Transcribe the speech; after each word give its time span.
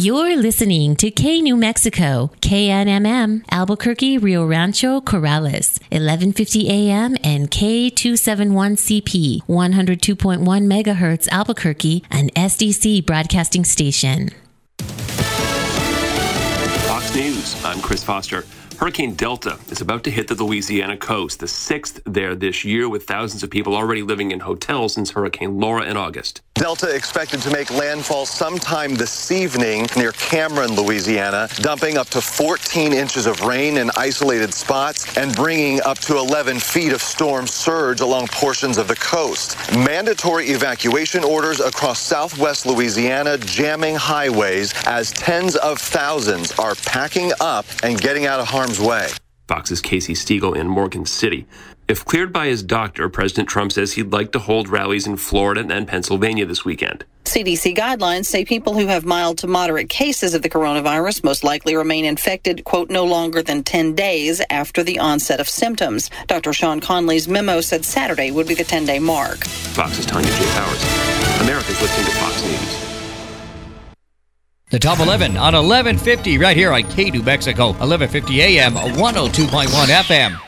You're 0.00 0.36
listening 0.36 0.94
to 0.98 1.10
K 1.10 1.40
New 1.40 1.56
Mexico, 1.56 2.30
KNMM, 2.40 3.42
Albuquerque, 3.50 4.18
Rio 4.18 4.46
Rancho, 4.46 5.00
Corrales, 5.00 5.80
1150 5.90 6.68
AM 6.70 7.16
and 7.24 7.50
K271CP, 7.50 9.42
102.1 9.42 10.84
megahertz 10.84 11.26
Albuquerque, 11.30 12.04
an 12.12 12.30
SDC 12.36 13.04
broadcasting 13.04 13.64
station. 13.64 14.28
Fox 16.86 17.12
News, 17.16 17.64
I'm 17.64 17.80
Chris 17.80 18.04
Foster. 18.04 18.44
Hurricane 18.78 19.14
Delta 19.14 19.58
is 19.72 19.80
about 19.80 20.04
to 20.04 20.10
hit 20.12 20.28
the 20.28 20.36
Louisiana 20.36 20.96
coast, 20.96 21.40
the 21.40 21.48
sixth 21.48 22.00
there 22.06 22.36
this 22.36 22.64
year, 22.64 22.88
with 22.88 23.08
thousands 23.08 23.42
of 23.42 23.50
people 23.50 23.74
already 23.74 24.02
living 24.02 24.30
in 24.30 24.38
hotels 24.38 24.94
since 24.94 25.10
Hurricane 25.10 25.58
Laura 25.58 25.82
in 25.82 25.96
August. 25.96 26.42
Delta 26.54 26.92
expected 26.94 27.40
to 27.42 27.50
make 27.50 27.70
landfall 27.72 28.24
sometime 28.26 28.94
this 28.94 29.32
evening 29.32 29.86
near 29.96 30.12
Cameron, 30.12 30.74
Louisiana, 30.76 31.48
dumping 31.56 31.96
up 31.96 32.08
to 32.10 32.20
14 32.20 32.92
inches 32.92 33.26
of 33.26 33.40
rain 33.40 33.78
in 33.78 33.90
isolated 33.96 34.54
spots 34.54 35.16
and 35.16 35.34
bringing 35.34 35.80
up 35.82 35.98
to 36.00 36.16
11 36.16 36.58
feet 36.58 36.92
of 36.92 37.00
storm 37.00 37.46
surge 37.48 38.00
along 38.00 38.28
portions 38.28 38.76
of 38.76 38.86
the 38.86 38.96
coast. 38.96 39.56
Mandatory 39.72 40.46
evacuation 40.46 41.24
orders 41.24 41.60
across 41.60 42.00
southwest 42.00 42.66
Louisiana 42.66 43.38
jamming 43.38 43.94
highways 43.94 44.72
as 44.86 45.12
tens 45.12 45.56
of 45.56 45.78
thousands 45.78 46.52
are 46.58 46.74
packing 46.86 47.32
up 47.40 47.66
and 47.82 48.00
getting 48.00 48.26
out 48.26 48.40
of 48.40 48.48
harm's 48.48 48.67
way. 48.76 49.08
Fox's 49.48 49.80
Casey 49.80 50.12
Stegall 50.12 50.54
in 50.54 50.68
Morgan 50.68 51.06
City. 51.06 51.46
If 51.88 52.04
cleared 52.04 52.34
by 52.34 52.48
his 52.48 52.62
doctor, 52.62 53.08
President 53.08 53.48
Trump 53.48 53.72
says 53.72 53.94
he'd 53.94 54.12
like 54.12 54.32
to 54.32 54.38
hold 54.38 54.68
rallies 54.68 55.06
in 55.06 55.16
Florida 55.16 55.66
and 55.70 55.88
Pennsylvania 55.88 56.44
this 56.44 56.62
weekend. 56.62 57.06
CDC 57.24 57.74
guidelines 57.74 58.26
say 58.26 58.44
people 58.44 58.74
who 58.74 58.86
have 58.86 59.06
mild 59.06 59.38
to 59.38 59.46
moderate 59.46 59.88
cases 59.88 60.34
of 60.34 60.42
the 60.42 60.50
coronavirus 60.50 61.24
most 61.24 61.44
likely 61.44 61.76
remain 61.76 62.04
infected, 62.04 62.64
quote, 62.64 62.90
no 62.90 63.04
longer 63.04 63.42
than 63.42 63.62
10 63.62 63.94
days 63.94 64.42
after 64.50 64.82
the 64.82 64.98
onset 64.98 65.40
of 65.40 65.48
symptoms. 65.48 66.10
Dr. 66.26 66.52
Sean 66.52 66.80
Conley's 66.80 67.26
memo 67.26 67.62
said 67.62 67.86
Saturday 67.86 68.30
would 68.30 68.48
be 68.48 68.54
the 68.54 68.64
10 68.64 68.84
day 68.84 68.98
mark. 68.98 69.44
Fox's 69.46 70.04
Tanya 70.04 70.30
J. 70.30 70.44
Powers. 70.52 70.84
America's 71.40 71.80
listening 71.80 72.06
to 72.06 72.12
Fox 72.12 72.42
News. 72.42 72.87
The 74.70 74.78
top 74.78 75.00
11 75.00 75.38
on 75.38 75.54
1150 75.54 76.36
right 76.36 76.54
here 76.54 76.72
on 76.72 76.82
K 76.82 77.10
New 77.10 77.22
Mexico, 77.22 77.68
1150 77.68 78.42
AM, 78.42 78.74
102.1 78.74 79.66
FM. 79.66 80.47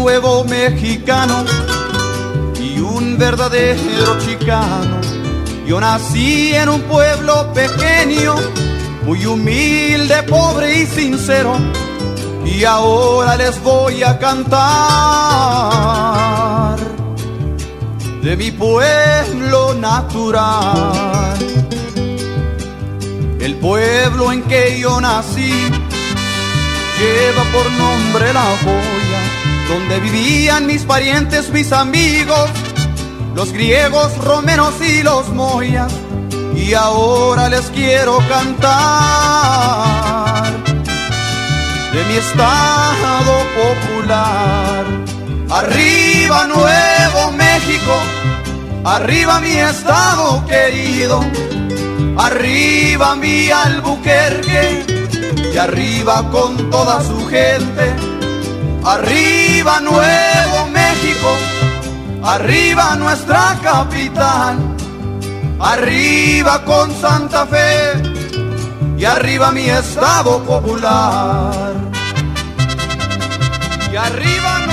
Nuevo 0.00 0.44
mexicano 0.44 1.44
y 2.58 2.78
un 2.80 3.18
verdadero 3.18 4.18
chicano. 4.18 4.98
Yo 5.66 5.78
nací 5.78 6.54
en 6.54 6.70
un 6.70 6.80
pueblo 6.82 7.52
pequeño, 7.52 8.34
muy 9.04 9.26
humilde, 9.26 10.22
pobre 10.22 10.80
y 10.80 10.86
sincero. 10.86 11.54
Y 12.46 12.64
ahora 12.64 13.36
les 13.36 13.62
voy 13.62 14.02
a 14.02 14.18
cantar 14.18 14.60
de 18.22 18.36
mi 18.36 18.50
pueblo 18.52 19.74
natural. 19.74 21.36
El 23.38 23.54
pueblo 23.56 24.32
en 24.32 24.42
que 24.44 24.80
yo 24.80 24.98
nací 25.00 25.70
lleva 27.00 27.42
por 27.52 27.70
nombre 27.72 28.32
la 28.32 28.46
joya, 28.62 29.09
donde 29.70 30.00
vivían 30.00 30.66
mis 30.66 30.82
parientes, 30.82 31.50
mis 31.50 31.72
amigos, 31.72 32.50
los 33.36 33.52
griegos, 33.52 34.18
romenos 34.18 34.74
y 34.80 35.04
los 35.04 35.28
moyas. 35.28 35.92
Y 36.56 36.74
ahora 36.74 37.48
les 37.48 37.66
quiero 37.70 38.18
cantar 38.28 38.72
de 41.92 42.04
mi 42.04 42.16
estado 42.16 43.32
popular. 43.62 44.84
Arriba 45.50 46.46
Nuevo 46.46 47.32
México, 47.32 47.94
arriba 48.84 49.38
mi 49.38 49.56
estado 49.56 50.44
querido, 50.46 51.24
arriba 52.18 53.14
mi 53.14 53.50
Albuquerque 53.50 54.84
y 55.52 55.56
arriba 55.56 56.28
con 56.30 56.70
toda 56.70 57.02
su 57.02 57.26
gente. 57.28 58.19
Arriba 58.84 59.80
Nuevo 59.80 60.66
México, 60.72 61.28
arriba 62.22 62.96
nuestra 62.96 63.58
capital, 63.62 64.56
arriba 65.60 66.64
con 66.64 66.90
Santa 67.00 67.46
Fe 67.46 67.92
y 68.96 69.04
arriba 69.04 69.50
mi 69.50 69.68
estado 69.68 70.42
popular. 70.44 71.74
Y 73.92 73.96
arriba 73.96 74.69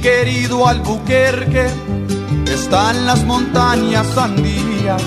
querido 0.00 0.66
Albuquerque 0.66 1.66
están 2.46 3.06
las 3.06 3.22
montañas 3.24 4.16
andías 4.16 5.02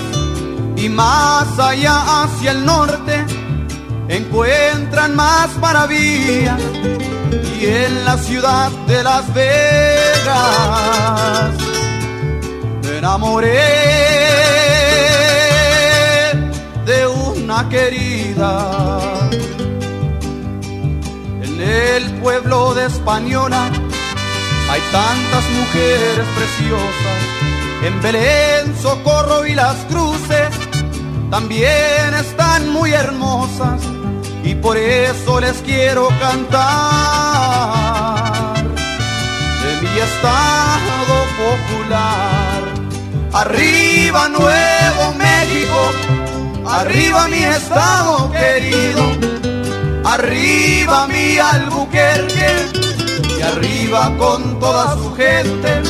y 0.76 0.88
más 0.88 1.58
allá 1.58 2.22
hacia 2.22 2.52
el 2.52 2.64
norte 2.64 3.24
encuentran 4.08 5.16
más 5.16 5.56
maravillas 5.58 6.60
y 7.60 7.66
en 7.66 8.04
la 8.04 8.16
ciudad 8.18 8.70
de 8.86 9.02
Las 9.02 9.34
Vegas 9.34 10.34
me 12.82 12.98
enamoré 12.98 13.58
de 16.86 17.06
una 17.06 17.68
querida. 17.68 19.30
En 21.42 21.60
el 21.60 22.04
pueblo 22.20 22.74
de 22.74 22.86
Española 22.86 23.70
hay 24.74 24.82
tantas 24.90 25.44
mujeres 25.50 26.26
preciosas, 26.34 27.20
en 27.84 28.02
Belén, 28.02 28.74
Socorro 28.82 29.46
y 29.46 29.54
las 29.54 29.76
Cruces, 29.84 30.48
también 31.30 32.12
están 32.18 32.70
muy 32.70 32.92
hermosas. 32.92 33.80
Y 34.42 34.56
por 34.56 34.76
eso 34.76 35.38
les 35.40 35.58
quiero 35.58 36.08
cantar. 36.18 36.64
De 39.62 39.80
mi 39.80 39.96
estado 40.08 41.14
popular. 41.44 42.62
Arriba 43.32 44.28
Nuevo 44.28 45.14
México, 45.16 45.92
arriba 46.66 47.28
mi 47.28 47.44
estado 47.44 48.30
querido, 48.32 49.12
arriba 50.04 51.06
mi 51.06 51.38
Albuquerque 51.38 52.93
arriba 53.44 54.12
con 54.18 54.58
toda 54.58 54.94
su 54.94 55.14
gente. 55.14 55.82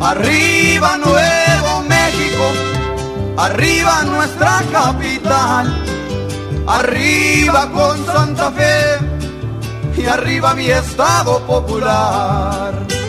Arriba 0.00 0.96
Nuevo 0.96 1.82
México, 1.88 2.44
arriba 3.36 4.02
nuestra 4.04 4.62
capital. 4.72 5.84
Arriba 6.66 7.68
con 7.72 8.06
Santa 8.06 8.52
Fe 8.52 10.00
y 10.00 10.06
arriba 10.06 10.54
mi 10.54 10.66
estado 10.70 11.40
popular. 11.40 12.99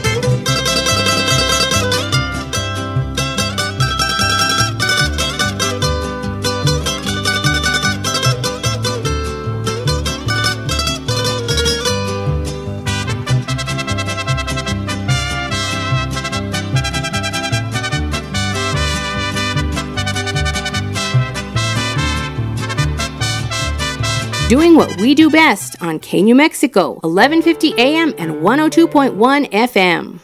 Doing 24.51 24.75
what 24.75 24.99
we 24.99 25.15
do 25.15 25.29
best 25.29 25.81
on 25.81 25.97
K 25.97 26.21
New 26.21 26.35
Mexico, 26.35 26.99
1150 27.03 27.73
AM 27.77 28.13
and 28.17 28.41
102.1 28.41 29.49
FM. 29.49 30.19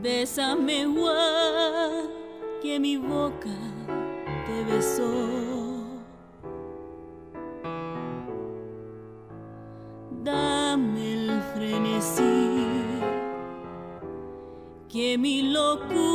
Bésame 0.00 0.82
igual 0.82 2.10
que 2.62 2.78
mi 2.78 2.96
boca 2.96 3.58
te 4.46 4.64
besó. 4.70 5.59
Mi 15.76 16.09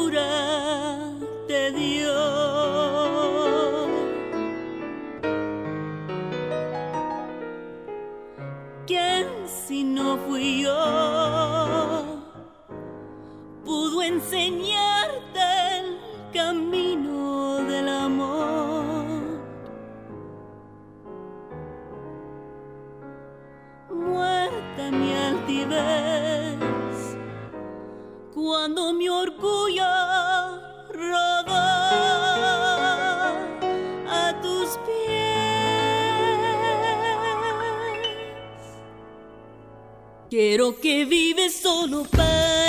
que 40.82 41.06
vives 41.06 41.56
solo 41.62 42.04
para 42.06 42.65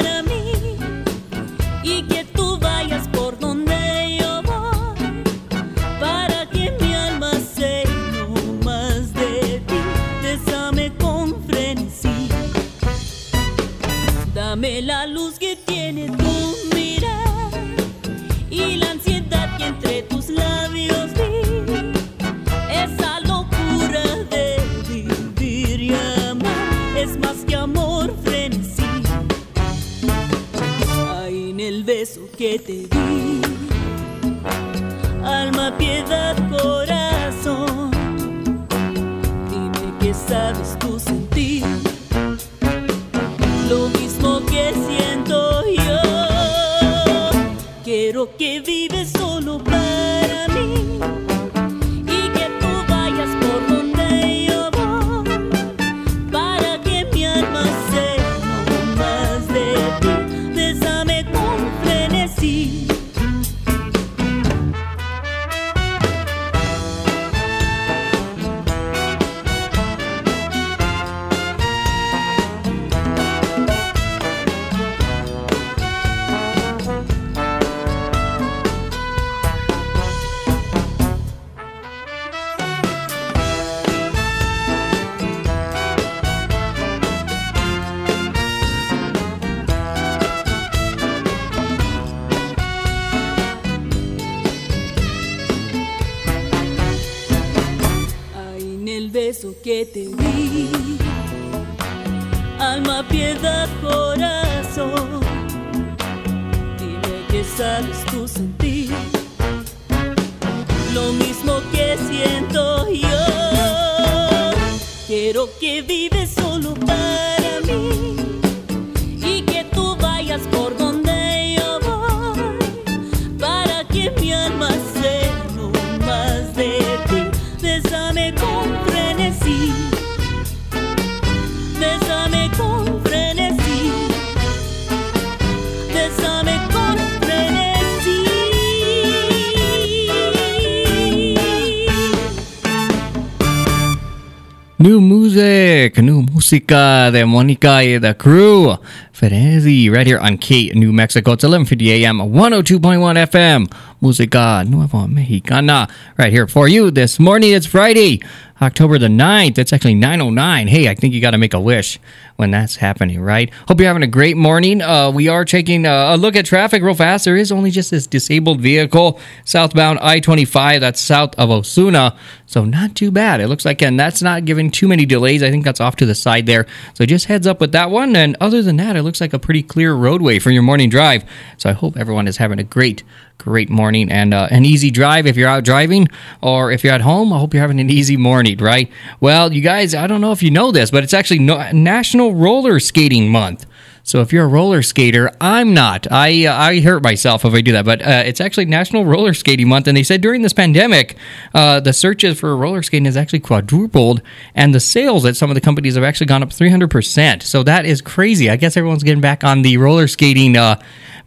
música 146.47 147.11
de 147.11 147.25
Monica 147.25 147.83
y 147.83 147.99
the 147.99 148.17
crew. 148.17 148.79
Frenzy, 149.11 149.91
right 149.91 150.07
here 150.07 150.21
on 150.21 150.39
K, 150.39 150.71
New 150.77 150.93
Mexico. 150.93 151.33
It's 151.33 151.43
11:50 151.43 151.89
a.m. 151.89 152.21
102.1 152.21 153.17
FM. 153.27 153.67
Música 154.01 154.65
Nueva 154.65 155.09
Mexicana, 155.09 155.89
right 156.17 156.33
here 156.33 156.47
for 156.47 156.69
you 156.69 156.93
this 156.93 157.19
morning. 157.19 157.53
It's 157.53 157.67
Friday, 157.67 158.21
October 158.61 158.99
the 158.99 159.09
9th. 159.09 159.59
It's 159.59 159.73
actually 159.73 159.95
9:09. 159.95 160.69
Hey, 160.69 160.89
I 160.89 160.95
think 160.95 161.13
you 161.13 161.21
got 161.21 161.33
to 161.33 161.39
make 161.39 161.53
a 161.53 161.61
wish 161.61 161.99
when 162.37 162.51
that's 162.51 162.77
happening, 162.77 163.21
right? 163.21 163.53
Hope 163.69 163.79
you're 163.81 163.87
having 163.87 164.03
a 164.03 164.07
great 164.07 164.37
morning. 164.37 164.81
Uh, 164.81 165.11
we 165.11 165.29
are 165.29 165.45
taking 165.45 165.87
uh, 165.87 166.15
a 166.15 166.17
look 166.17 166.37
at 166.37 166.47
traffic 166.47 166.83
real 166.83 166.95
fast. 166.95 167.25
There 167.25 167.37
is 167.37 167.53
only 167.53 167.71
just 167.71 167.91
this 167.91 168.07
disabled 168.07 168.61
vehicle 168.61 169.21
southbound 169.45 169.99
I-25. 170.01 170.81
That's 170.81 171.01
south 171.01 171.35
of 171.39 171.51
Osuna. 171.51 172.17
So 172.47 172.65
not 172.65 172.95
too 172.95 173.11
bad. 173.11 173.41
It 173.41 173.49
looks 173.49 173.65
like, 173.65 173.83
and 173.83 173.99
that's 173.99 174.23
not 174.23 174.45
giving 174.45 174.71
too 174.71 174.89
many 174.89 175.05
delays. 175.05 175.43
I 175.43 175.51
think 175.51 175.65
that's 175.65 175.81
off 175.81 175.97
to 175.97 176.07
the 176.07 176.15
side 176.15 176.47
there. 176.47 176.67
So 176.95 177.05
just 177.05 177.27
heads 177.27 177.47
up 177.47 177.61
with 177.61 177.73
that 177.73 177.91
one. 177.91 178.15
And 178.15 178.37
other 178.41 178.63
than 178.63 178.77
that, 178.77 178.97
it 178.97 179.03
looks 179.03 179.21
like 179.21 179.33
a 179.33 179.39
pretty 179.39 179.63
clear 179.63 179.95
roadway 179.95 180.39
for 180.39 180.51
your 180.51 180.63
morning 180.63 180.89
drive. 180.89 181.25
So 181.57 181.69
I 181.69 181.73
hope 181.73 181.97
everyone 181.97 182.29
is 182.29 182.37
having 182.37 182.59
a 182.59 182.65
great, 182.65 183.03
great 183.39 183.71
morning 183.71 184.11
and 184.11 184.35
uh, 184.35 184.49
an 184.51 184.65
easy 184.65 184.91
drive 184.91 185.27
if 185.27 185.37
you're 185.37 185.49
out 185.49 185.65
driving 185.65 186.09
or 186.43 186.71
if 186.73 186.83
you're 186.83 186.93
at 186.93 187.01
home. 187.01 187.33
I 187.33 187.39
hope 187.39 187.55
you're 187.55 187.61
having 187.61 187.81
an 187.81 187.91
easy 187.91 188.17
morning, 188.17 188.59
right? 188.59 188.91
Well, 189.21 189.53
you 189.53 189.61
guys, 189.61 189.95
I 189.95 190.07
don't 190.07 190.21
know 190.21 190.33
if 190.33 190.43
you 190.43 190.51
know 190.51 190.73
this, 190.73 190.91
but 190.91 191.05
it's 191.05 191.15
actually 191.15 191.41
no- 191.41 191.71
National 191.73 192.35
Roller 192.35 192.81
Skating 192.81 193.31
Month. 193.31 193.67
So 194.07 194.21
if 194.21 194.33
you're 194.33 194.45
a 194.45 194.49
roller 194.49 194.83
skater, 194.83 195.33
I'm 195.41 195.75
not. 195.75 196.07
I 196.13 196.47
uh, 196.47 196.55
I 196.55 196.79
hurt 196.79 197.03
myself 197.03 197.45
if 197.45 197.53
I 197.53 197.61
do 197.61 197.73
that. 197.73 197.85
But 197.85 198.03
uh, 198.03 198.23
it's 198.25 198.41
actually 198.41 198.67
National 198.67 199.05
Roller 199.05 199.35
Skating 199.35 199.67
Month, 199.67 199.89
and 199.89 199.97
they 199.97 200.05
said 200.05 200.21
during 200.21 200.43
this 200.43 200.53
pandemic, 200.53 201.17
uh, 201.55 201.81
the 201.81 201.93
searches 201.93 202.39
for 202.39 202.57
roller 202.57 202.85
skating 202.85 203.07
has 203.07 203.17
actually 203.17 203.41
quadrupled, 203.41 204.23
and 204.55 204.73
the 204.73 204.79
sales 204.79 205.27
at 205.27 205.35
some 205.35 205.51
of 205.51 205.57
the 205.57 205.61
companies 205.61 205.97
have 205.97 206.05
actually 206.05 206.29
gone 206.29 206.45
up 206.45 206.53
300 206.53 206.89
percent. 206.89 207.43
So 207.43 207.65
that 207.65 207.85
is 207.85 208.01
crazy. 208.01 208.49
I 208.49 208.55
guess 208.55 208.77
everyone's 208.77 209.03
getting 209.03 209.21
back 209.21 209.43
on 209.43 209.63
the 209.63 209.77
roller 209.77 210.07
skating. 210.07 210.57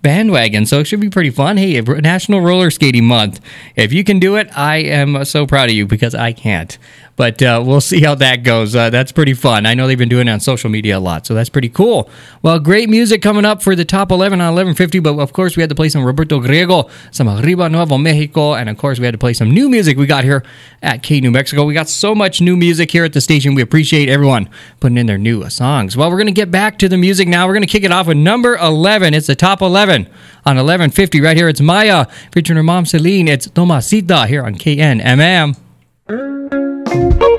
Bandwagon. 0.01 0.65
So 0.65 0.79
it 0.79 0.85
should 0.85 1.01
be 1.01 1.09
pretty 1.09 1.29
fun. 1.29 1.57
Hey, 1.57 1.79
National 1.81 2.41
Roller 2.41 2.71
Skating 2.71 3.05
Month. 3.05 3.39
If 3.75 3.91
you 3.93 4.03
can 4.03 4.19
do 4.19 4.35
it, 4.35 4.49
I 4.57 4.77
am 4.77 5.25
so 5.25 5.45
proud 5.45 5.69
of 5.69 5.75
you 5.75 5.85
because 5.85 6.15
I 6.15 6.31
can't. 6.33 6.77
But 7.19 7.41
uh, 7.41 7.61
we'll 7.65 7.81
see 7.81 7.99
how 7.99 8.15
that 8.15 8.43
goes. 8.43 8.73
Uh, 8.73 8.89
that's 8.89 9.11
pretty 9.11 9.33
fun. 9.33 9.65
I 9.65 9.73
know 9.73 9.87
they've 9.87 9.97
been 9.97 10.07
doing 10.07 10.29
it 10.29 10.31
on 10.31 10.39
social 10.39 10.69
media 10.69 10.97
a 10.97 11.01
lot, 11.01 11.25
so 11.25 11.33
that's 11.33 11.49
pretty 11.49 11.67
cool. 11.67 12.09
Well, 12.43 12.59
great 12.59 12.87
music 12.87 13.21
coming 13.21 13.43
up 13.43 13.61
for 13.61 13.75
the 13.75 13.83
top 13.83 14.09
11 14.09 14.39
on 14.39 14.55
1150, 14.55 14.99
but 14.99 15.19
of 15.19 15.33
course 15.33 15.57
we 15.57 15.61
had 15.61 15.67
to 15.67 15.75
play 15.75 15.89
some 15.89 16.05
Roberto 16.05 16.39
Griego, 16.39 16.89
some 17.11 17.27
Arriba 17.27 17.67
Nuevo 17.67 17.97
Mexico, 17.97 18.53
and 18.53 18.69
of 18.69 18.77
course 18.77 18.99
we 18.99 19.05
had 19.05 19.11
to 19.11 19.17
play 19.17 19.33
some 19.33 19.51
new 19.51 19.67
music 19.67 19.97
we 19.97 20.05
got 20.05 20.23
here 20.23 20.45
at 20.81 21.03
K 21.03 21.19
New 21.19 21.29
Mexico. 21.29 21.65
We 21.65 21.73
got 21.73 21.89
so 21.89 22.15
much 22.15 22.39
new 22.39 22.55
music 22.55 22.89
here 22.89 23.03
at 23.03 23.11
the 23.11 23.19
station. 23.19 23.53
We 23.53 23.61
appreciate 23.61 24.07
everyone 24.07 24.49
putting 24.79 24.97
in 24.97 25.05
their 25.05 25.17
new 25.17 25.49
songs. 25.49 25.97
Well, 25.97 26.09
we're 26.09 26.15
going 26.15 26.27
to 26.27 26.31
get 26.31 26.51
back 26.51 26.79
to 26.79 26.87
the 26.87 26.97
music 26.97 27.27
now. 27.27 27.47
We're 27.47 27.53
going 27.53 27.63
to 27.63 27.67
kick 27.67 27.83
it 27.83 27.91
off 27.91 28.07
with 28.07 28.15
number 28.15 28.55
11. 28.55 29.13
It's 29.13 29.27
the 29.27 29.35
top 29.35 29.61
11 29.61 30.05
on 30.05 30.55
1150 30.55 31.19
right 31.19 31.35
here. 31.35 31.49
It's 31.49 31.59
Maya 31.59 32.05
featuring 32.31 32.55
her 32.55 32.63
mom 32.63 32.85
Celine. 32.85 33.27
It's 33.27 33.49
Tomasita 33.49 34.25
here 34.25 34.45
on 34.45 34.55
KNMM. 34.55 36.68
Música 36.89 37.29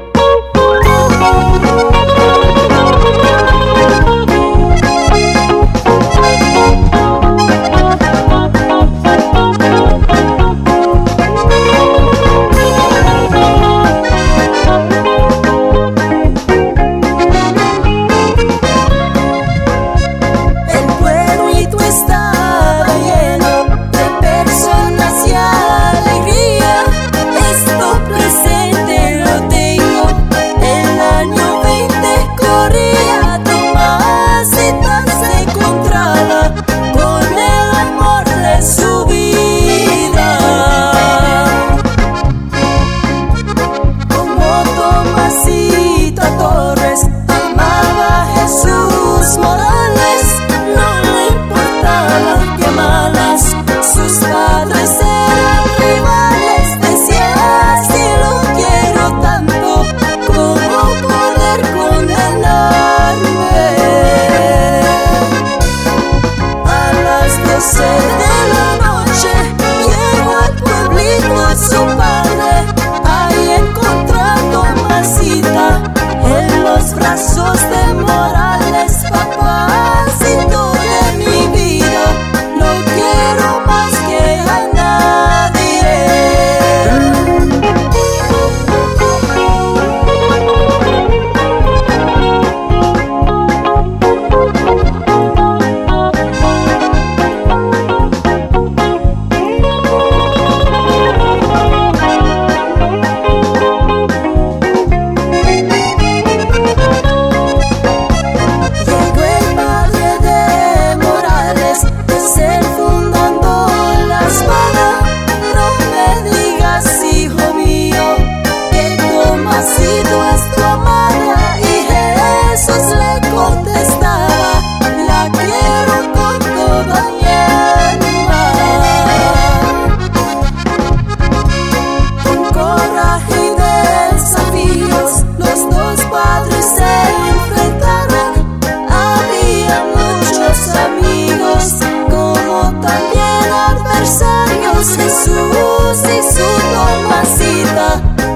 Jesús 145.11 145.99
y 146.05 146.23
su 146.23 146.49
Tomasita 146.73 147.89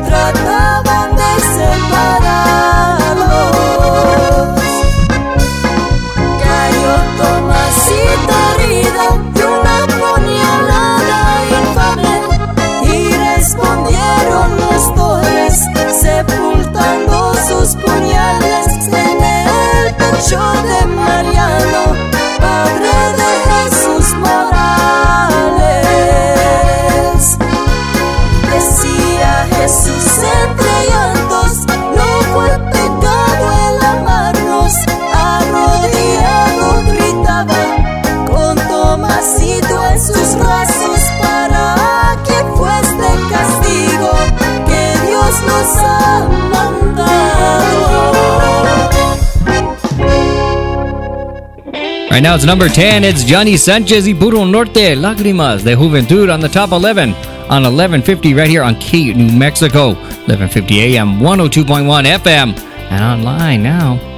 trataban 0.09 1.09
de 1.15 1.33
separarlos. 1.55 2.59
Cayó 6.43 6.95
Tomasita 7.17 8.39
herida 8.59 9.07
de 9.35 9.43
una 9.47 9.77
puñalada 10.01 11.21
infame 11.61 12.17
y 12.83 12.93
respondieron 13.19 14.49
los 14.59 14.83
torres 14.97 15.57
sepultando 16.03 17.17
sus 17.47 17.69
puñales 17.77 18.67
en 18.89 19.19
el 19.23 19.95
pecho 19.95 20.43
de 20.65 20.74
Right 52.15 52.23
now 52.23 52.37
it's 52.37 52.45
number 52.45 52.69
10. 52.69 53.03
It's 53.03 53.25
Johnny 53.25 53.57
Sanchez 53.57 54.07
y 54.07 54.15
Puro 54.15 54.45
Norte, 54.45 54.95
Lágrimas 54.95 55.65
de 55.65 55.75
Juventud 55.75 56.33
on 56.33 56.39
the 56.39 56.49
top 56.49 56.71
11 56.71 57.13
on 57.51 57.65
1150 57.65 58.35
right 58.35 58.49
here 58.49 58.63
on 58.63 58.77
K 58.77 59.13
New 59.13 59.37
Mexico. 59.37 59.95
1150 60.29 60.97
AM, 60.97 61.19
102.1 61.19 62.05
FM, 62.07 62.57
and 62.93 63.03
online 63.03 63.65
now. 63.65 64.14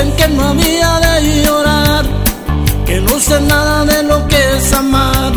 Dicen 0.00 0.16
que 0.16 0.28
no 0.28 0.48
había 0.48 1.00
de 1.00 1.44
llorar, 1.44 2.04
que 2.86 3.00
no 3.00 3.20
sé 3.20 3.40
nada 3.40 3.84
de 3.84 4.02
lo 4.02 4.26
que 4.28 4.56
es 4.56 4.72
amar. 4.72 5.32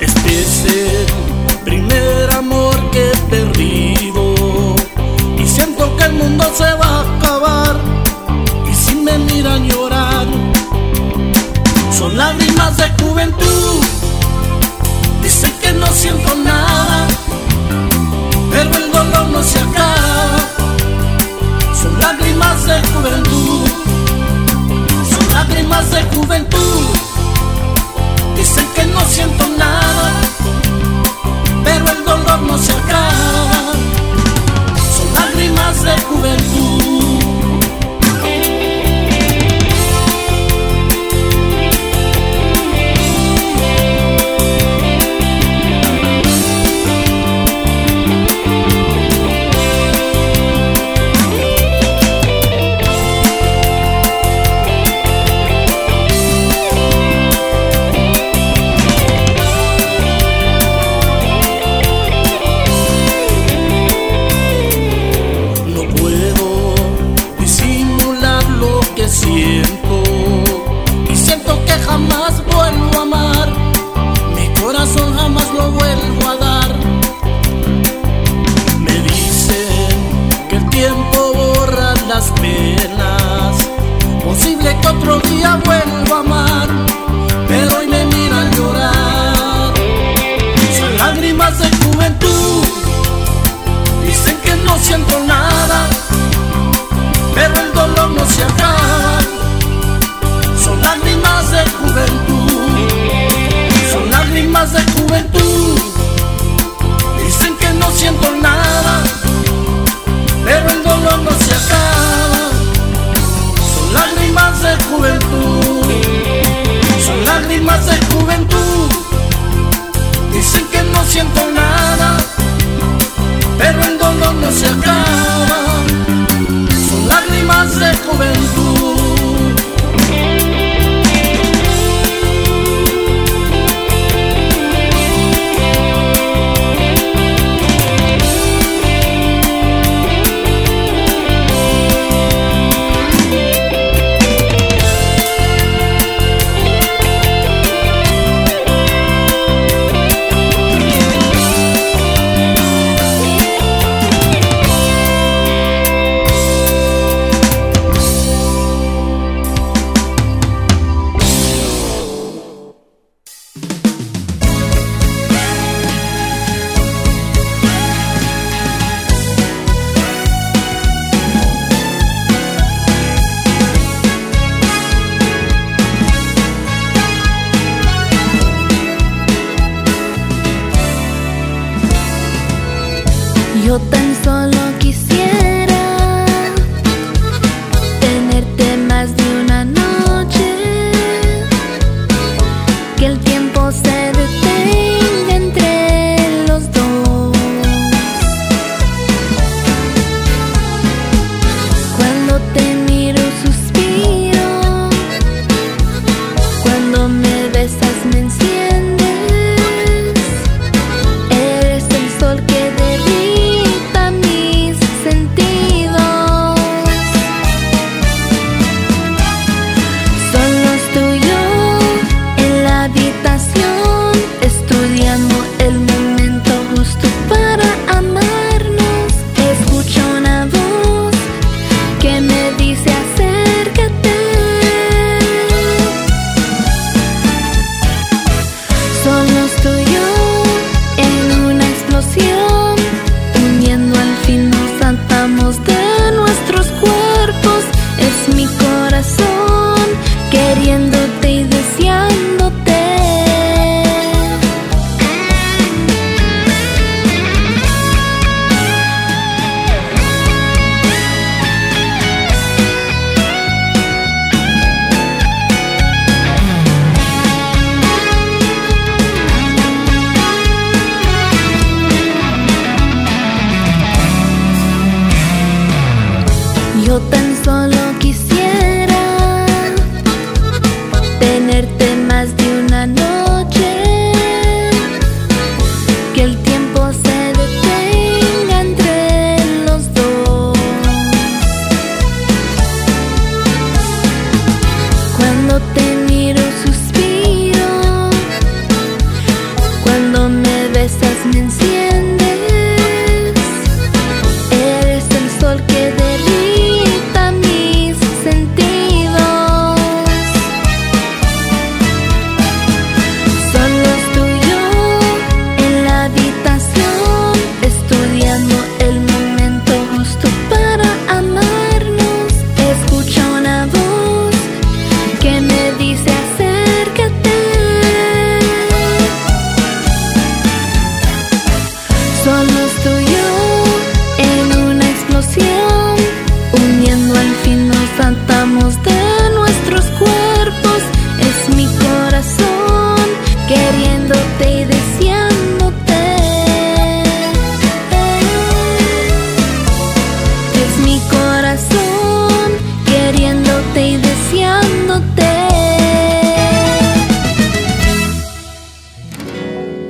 Este 0.00 0.42
es 0.42 0.64
el 0.64 1.56
primer 1.64 2.30
amor 2.32 2.74
que 2.90 3.10
he 3.10 3.16
perdido 3.30 4.74
y 5.38 5.46
siento 5.46 5.96
que 5.96 6.04
el 6.04 6.14
mundo 6.14 6.44
se 6.56 6.72
va 6.74 6.86
a 6.86 7.16
acabar 7.16 7.76
y 8.70 8.74
si 8.74 8.94
me 8.96 9.18
miran 9.18 9.68
llorar 9.68 10.26
son 11.96 12.16
lágrimas 12.16 12.76
de 12.76 12.88
juventud. 13.02 13.84
Dicen 15.22 15.52
que 15.60 15.72
no 15.72 15.86
siento 15.88 16.34
nada, 16.34 16.65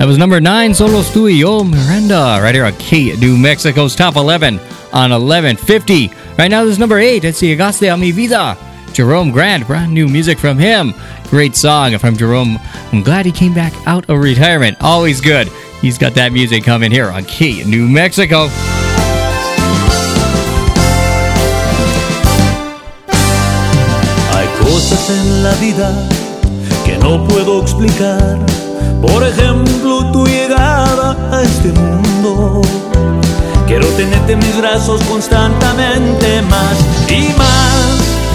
That 0.07 0.11
was 0.11 0.19
number 0.19 0.41
nine, 0.41 0.73
Solos 0.73 1.13
Tu 1.13 1.27
Yo 1.27 1.65
Miranda, 1.65 2.39
right 2.41 2.55
here 2.55 2.65
on 2.65 2.77
K 2.77 3.17
New 3.17 3.37
Mexico's 3.37 3.97
Top 3.97 4.15
11 4.15 4.61
on 4.93 5.11
1150. 5.11 6.13
Right 6.39 6.47
now, 6.47 6.63
this 6.63 6.75
is 6.75 6.79
number 6.79 7.01
eight. 7.01 7.25
It's 7.25 7.43
Llegaste 7.43 7.93
a 7.93 7.97
mi 7.97 8.13
vida. 8.13 8.57
Jerome 8.93 9.33
Grant, 9.33 9.67
brand 9.67 9.93
new 9.93 10.07
music 10.07 10.39
from 10.39 10.59
him. 10.59 10.95
Great 11.29 11.57
song 11.57 11.99
from 11.99 12.17
Jerome. 12.17 12.57
I'm 12.93 13.03
glad 13.03 13.27
he 13.27 13.33
came 13.33 13.53
back 13.53 13.73
out 13.85 14.09
of 14.09 14.21
retirement. 14.21 14.77
Always 14.81 15.21
good. 15.21 15.49
He's 15.81 15.99
got 15.99 16.15
that 16.15 16.33
music 16.33 16.63
coming 16.63 16.93
here 16.93 17.11
on 17.11 17.25
K, 17.25 17.65
New 17.65 17.89
Mexico. 17.89 18.47
Hay 24.31 24.47
cosas 24.61 25.11
en 25.11 25.43
la 25.43 25.55
vida 25.57 26.09
que 26.85 26.97
no 26.99 27.27
puedo 27.27 27.61
explicar. 27.61 28.39
Por 29.01 29.23
ejemplo, 29.23 29.86
a 31.13 31.43
este 31.43 31.73
mundo. 31.73 32.63
Quiero 33.67 33.87
tenerte 33.91 34.33
en 34.33 34.39
mis 34.41 34.57
brazos 34.59 35.01
constantemente 35.05 36.43
más 36.43 36.77
y 37.09 37.29
más, 37.39 37.87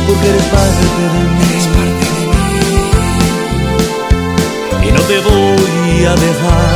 porque 0.07 0.29
eres 0.29 0.43
parte 0.45 0.85
de 0.97 1.05
mí. 1.13 1.51
Y 4.87 4.91
no 4.91 5.01
te 5.01 5.19
voy 5.19 6.05
a 6.05 6.15
dejar. 6.15 6.75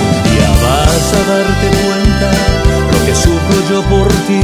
Un 0.00 0.16
día 0.30 0.50
vas 0.64 1.06
a 1.12 1.22
darte 1.30 1.68
cuenta 1.82 2.28
lo 2.92 2.98
que 3.06 3.14
sufro 3.14 3.58
yo 3.70 3.82
por 3.82 4.08
ti. 4.26 4.42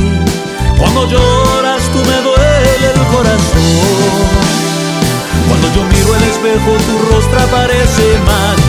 Cuando 0.78 1.08
lloras 1.08 1.82
tú 1.92 1.98
me 1.98 2.18
duele 2.28 2.86
el 2.94 3.02
corazón. 3.14 4.48
Cuando 5.48 5.66
yo 5.74 5.82
miro 5.84 6.14
el 6.14 6.22
espejo 6.24 6.70
tu 6.86 6.94
rostro 7.10 7.40
aparece 7.40 8.18
más 8.26 8.67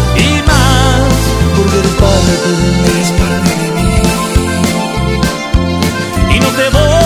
parte 2.00 2.34
de 2.46 2.52
mí. 2.58 3.00
Es. 3.00 3.10
Y 6.36 6.40
no 6.40 6.48
te 6.48 6.70
voy 6.70 6.99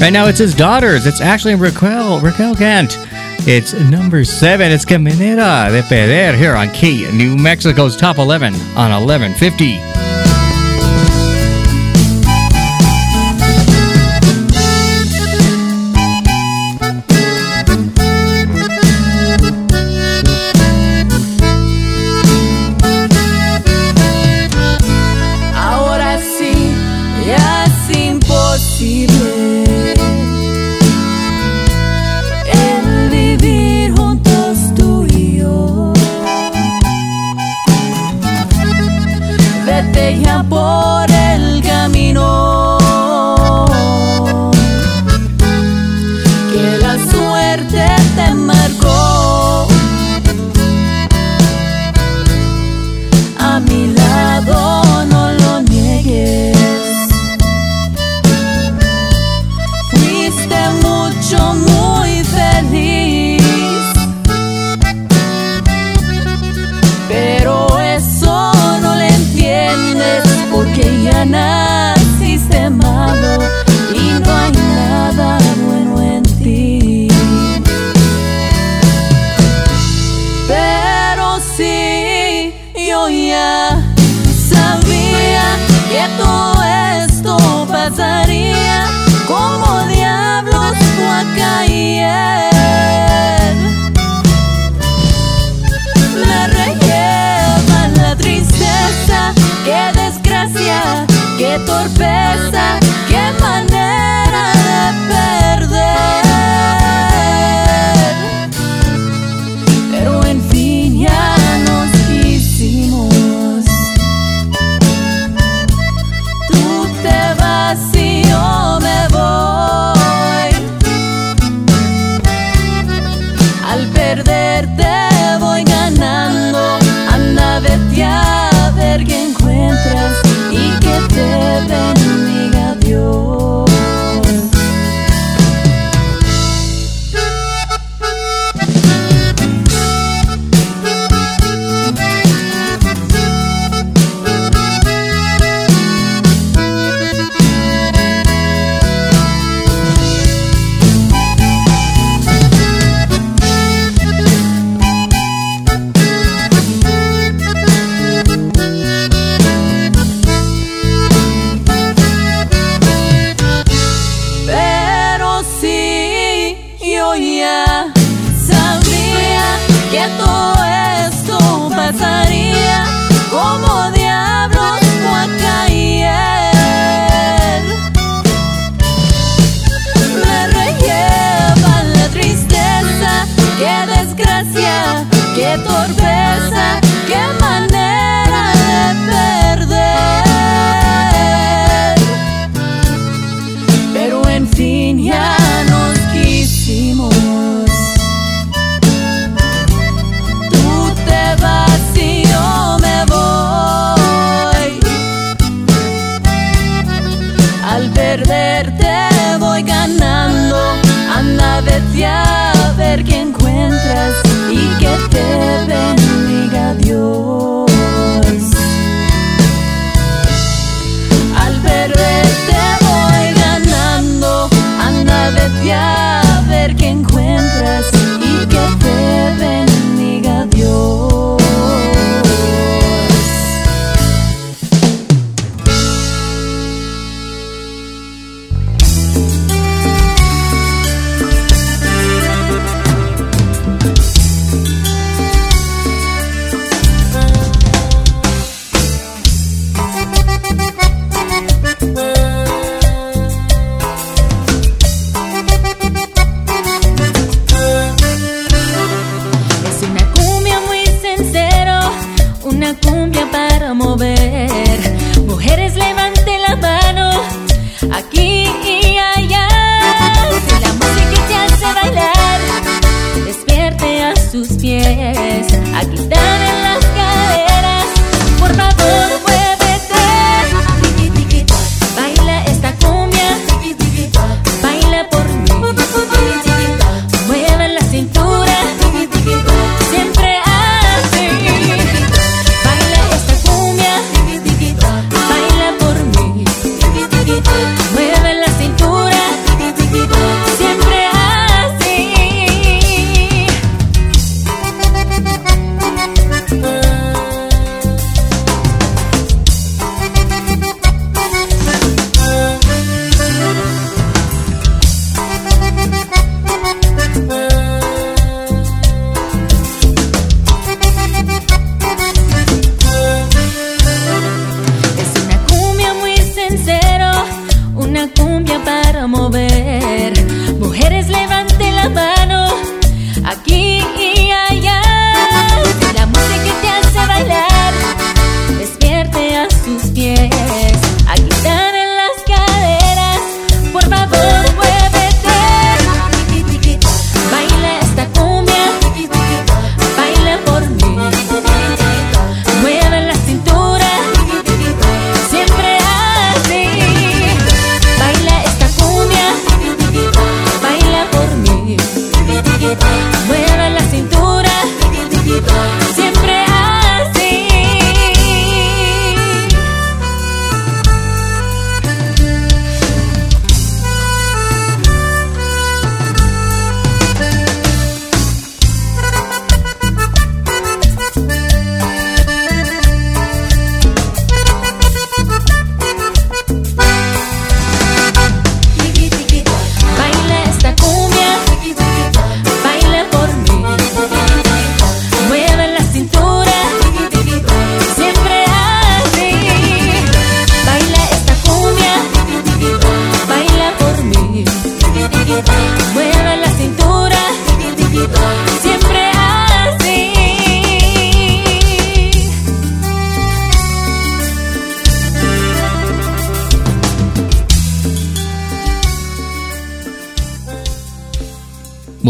Right 0.00 0.12
now 0.12 0.26
it's 0.26 0.38
his 0.38 0.54
daughters. 0.54 1.06
It's 1.06 1.20
Ashley 1.20 1.52
and 1.52 1.60
Raquel, 1.60 2.20
Raquel 2.20 2.54
Kent. 2.54 2.96
It's 3.48 3.72
number 3.72 4.24
seven. 4.24 4.70
It's 4.70 4.84
Caminera 4.84 5.70
de 5.72 5.82
Perder 5.82 6.36
here 6.36 6.54
on 6.54 6.70
K, 6.70 7.10
New 7.12 7.36
Mexico's 7.36 7.96
top 7.96 8.18
11 8.18 8.54
on 8.76 8.92
1150. 8.92 10.07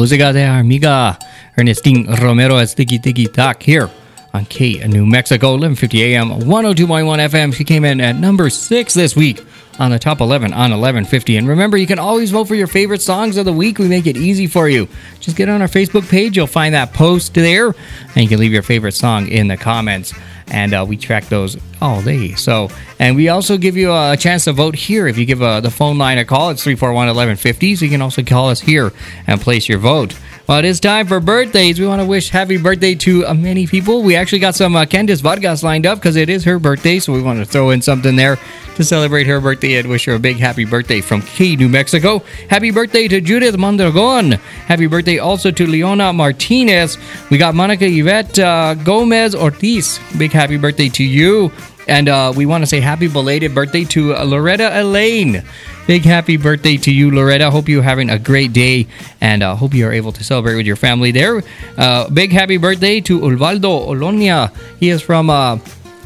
Música 0.09 0.33
de 0.33 0.43
Amiga. 0.43 1.19
Ernestine 1.55 2.07
Romero 2.17 2.59
at 2.59 2.71
Sticky 2.71 2.99
Ticky 2.99 3.27
Tack 3.27 3.63
here 3.63 3.91
on 4.33 4.47
K 4.47 4.83
New 4.89 5.05
Mexico, 5.05 5.51
1150 5.51 6.15
AM, 6.15 6.31
102.1 6.31 7.29
FM. 7.29 7.53
She 7.53 7.63
came 7.63 7.85
in 7.85 8.01
at 8.01 8.17
number 8.17 8.49
six 8.49 8.95
this 8.95 9.15
week 9.15 9.45
on 9.79 9.91
the 9.91 9.99
top 9.99 10.21
11 10.21 10.53
on 10.53 10.71
1150. 10.71 11.37
And 11.37 11.49
remember, 11.49 11.77
you 11.77 11.87
can 11.87 11.99
always 11.99 12.31
vote 12.31 12.47
for 12.47 12.55
your 12.55 12.67
favorite 12.67 13.03
songs 13.03 13.37
of 13.37 13.45
the 13.45 13.53
week. 13.53 13.79
We 13.79 13.89
make 13.89 14.07
it 14.07 14.17
easy 14.17 14.47
for 14.47 14.69
you. 14.69 14.89
Just 15.21 15.37
get 15.37 15.49
on 15.49 15.63
our 15.63 15.69
Facebook 15.69 16.09
page. 16.09 16.37
You'll 16.37 16.47
find 16.47 16.75
that 16.75 16.93
post 16.93 17.35
there, 17.35 17.69
and 17.69 18.17
you 18.17 18.29
can 18.29 18.39
leave 18.39 18.53
your 18.53 18.63
favorite 18.63 18.93
song 18.93 19.29
in 19.29 19.49
the 19.49 19.57
comments. 19.57 20.13
And 20.49 20.73
uh, 20.73 20.85
we 20.89 20.97
track 20.97 21.27
those 21.27 21.59
all 21.81 22.01
day. 22.03 22.35
So, 22.35 22.71
and 22.99 23.17
we 23.17 23.29
also 23.29 23.59
give 23.59 23.77
you 23.77 23.93
a 23.93 24.17
chance 24.19 24.45
to 24.45 24.53
vote 24.53 24.75
here. 24.75 25.07
If 25.07 25.19
you 25.19 25.27
give 25.27 25.43
uh, 25.43 25.61
the 25.61 25.71
phone 25.71 25.99
line 25.99 26.17
a 26.17 26.25
call, 26.25 26.51
it's 26.51 26.63
341 26.65 27.07
1150. 27.09 27.77
So 27.77 27.85
you 27.85 27.91
can 27.91 28.01
also 28.01 28.23
call 28.23 28.49
us 28.49 28.61
here 28.61 28.93
and 29.27 29.41
place 29.41 29.69
your 29.69 29.79
vote. 29.79 30.15
Well, 30.49 30.61
it 30.61 30.65
is 30.65 30.81
time 30.81 31.07
for 31.07 31.21
birthdays. 31.21 31.79
We 31.79 31.87
want 31.87 32.01
to 32.01 32.07
wish 32.07 32.31
happy 32.31 32.57
birthday 32.57 32.95
to 32.95 33.27
uh, 33.27 33.35
many 33.35 33.67
people. 33.67 34.03
We 34.03 34.17
actually 34.17 34.39
got 34.39 34.55
some 34.55 34.77
uh, 34.77 34.87
Candice 34.87 35.21
Vargas 35.21 35.63
lined 35.63 35.85
up 35.85 35.99
because 35.99 36.17
it 36.17 36.31
is 36.31 36.43
her 36.45 36.59
birthday, 36.59 37.01
so 37.01 37.13
we 37.13 37.21
want 37.21 37.39
to 37.41 37.45
throw 37.45 37.69
in 37.69 37.83
something 37.83 38.17
there 38.17 38.39
to 38.77 38.83
celebrate 38.83 39.27
her 39.27 39.43
birthday 39.43 39.75
and 39.75 39.91
wish 39.91 40.07
her 40.07 40.15
a 40.15 40.19
big 40.19 40.39
happy 40.39 40.65
birthday 40.65 41.03
from 41.03 41.21
K, 41.21 41.55
New 41.55 41.69
Mexico. 41.69 42.21
Happy 42.49 42.71
birthday 42.71 43.09
to 43.09 43.21
Judith 43.21 43.59
Mondragon. 43.59 44.33
Happy 44.33 44.87
birthday 44.87 45.19
also 45.19 45.51
to 45.51 45.67
Leona 45.67 46.15
Martinez. 46.15 46.97
We 47.31 47.37
got 47.37 47.55
Monica 47.55 47.85
Yvette 47.85 48.39
uh, 48.39 48.73
Gomez 48.73 49.35
Ortiz. 49.35 50.01
Big 50.17 50.33
happy 50.33 50.57
birthday 50.57 50.89
to 50.89 51.05
you. 51.05 51.53
And 51.89 52.09
uh, 52.09 52.33
we 52.35 52.47
want 52.47 52.63
to 52.63 52.67
say 52.67 52.81
happy 52.81 53.09
belated 53.09 53.55
birthday 53.55 53.85
to 53.85 54.15
uh, 54.15 54.25
Loretta 54.25 54.81
Elaine. 54.81 55.45
Big 55.89 56.05
happy 56.05 56.37
birthday 56.37 56.77
to 56.77 56.93
you, 56.93 57.11
Loretta. 57.11 57.51
Hope 57.51 57.67
you're 57.67 57.83
having 57.83 58.11
a 58.11 58.19
great 58.19 58.53
day 58.53 58.87
and 59.23 59.43
uh, 59.43 59.57
hope 59.57 59.73
you 59.73 59.87
are 59.87 59.91
able 59.91 60.13
to 60.13 60.23
celebrate 60.23 60.57
with 60.57 60.67
your 60.67 60.77
family 60.77 61.13
there. 61.13 61.43
Uh, 61.79 62.11
big 62.11 62.31
happy 62.31 62.59
birthday 62.59 63.01
to 63.01 63.25
Ubaldo 63.25 63.89
Olonia. 63.89 64.53
He 64.79 64.91
is 64.91 65.01
from 65.01 65.31
uh, 65.31 65.57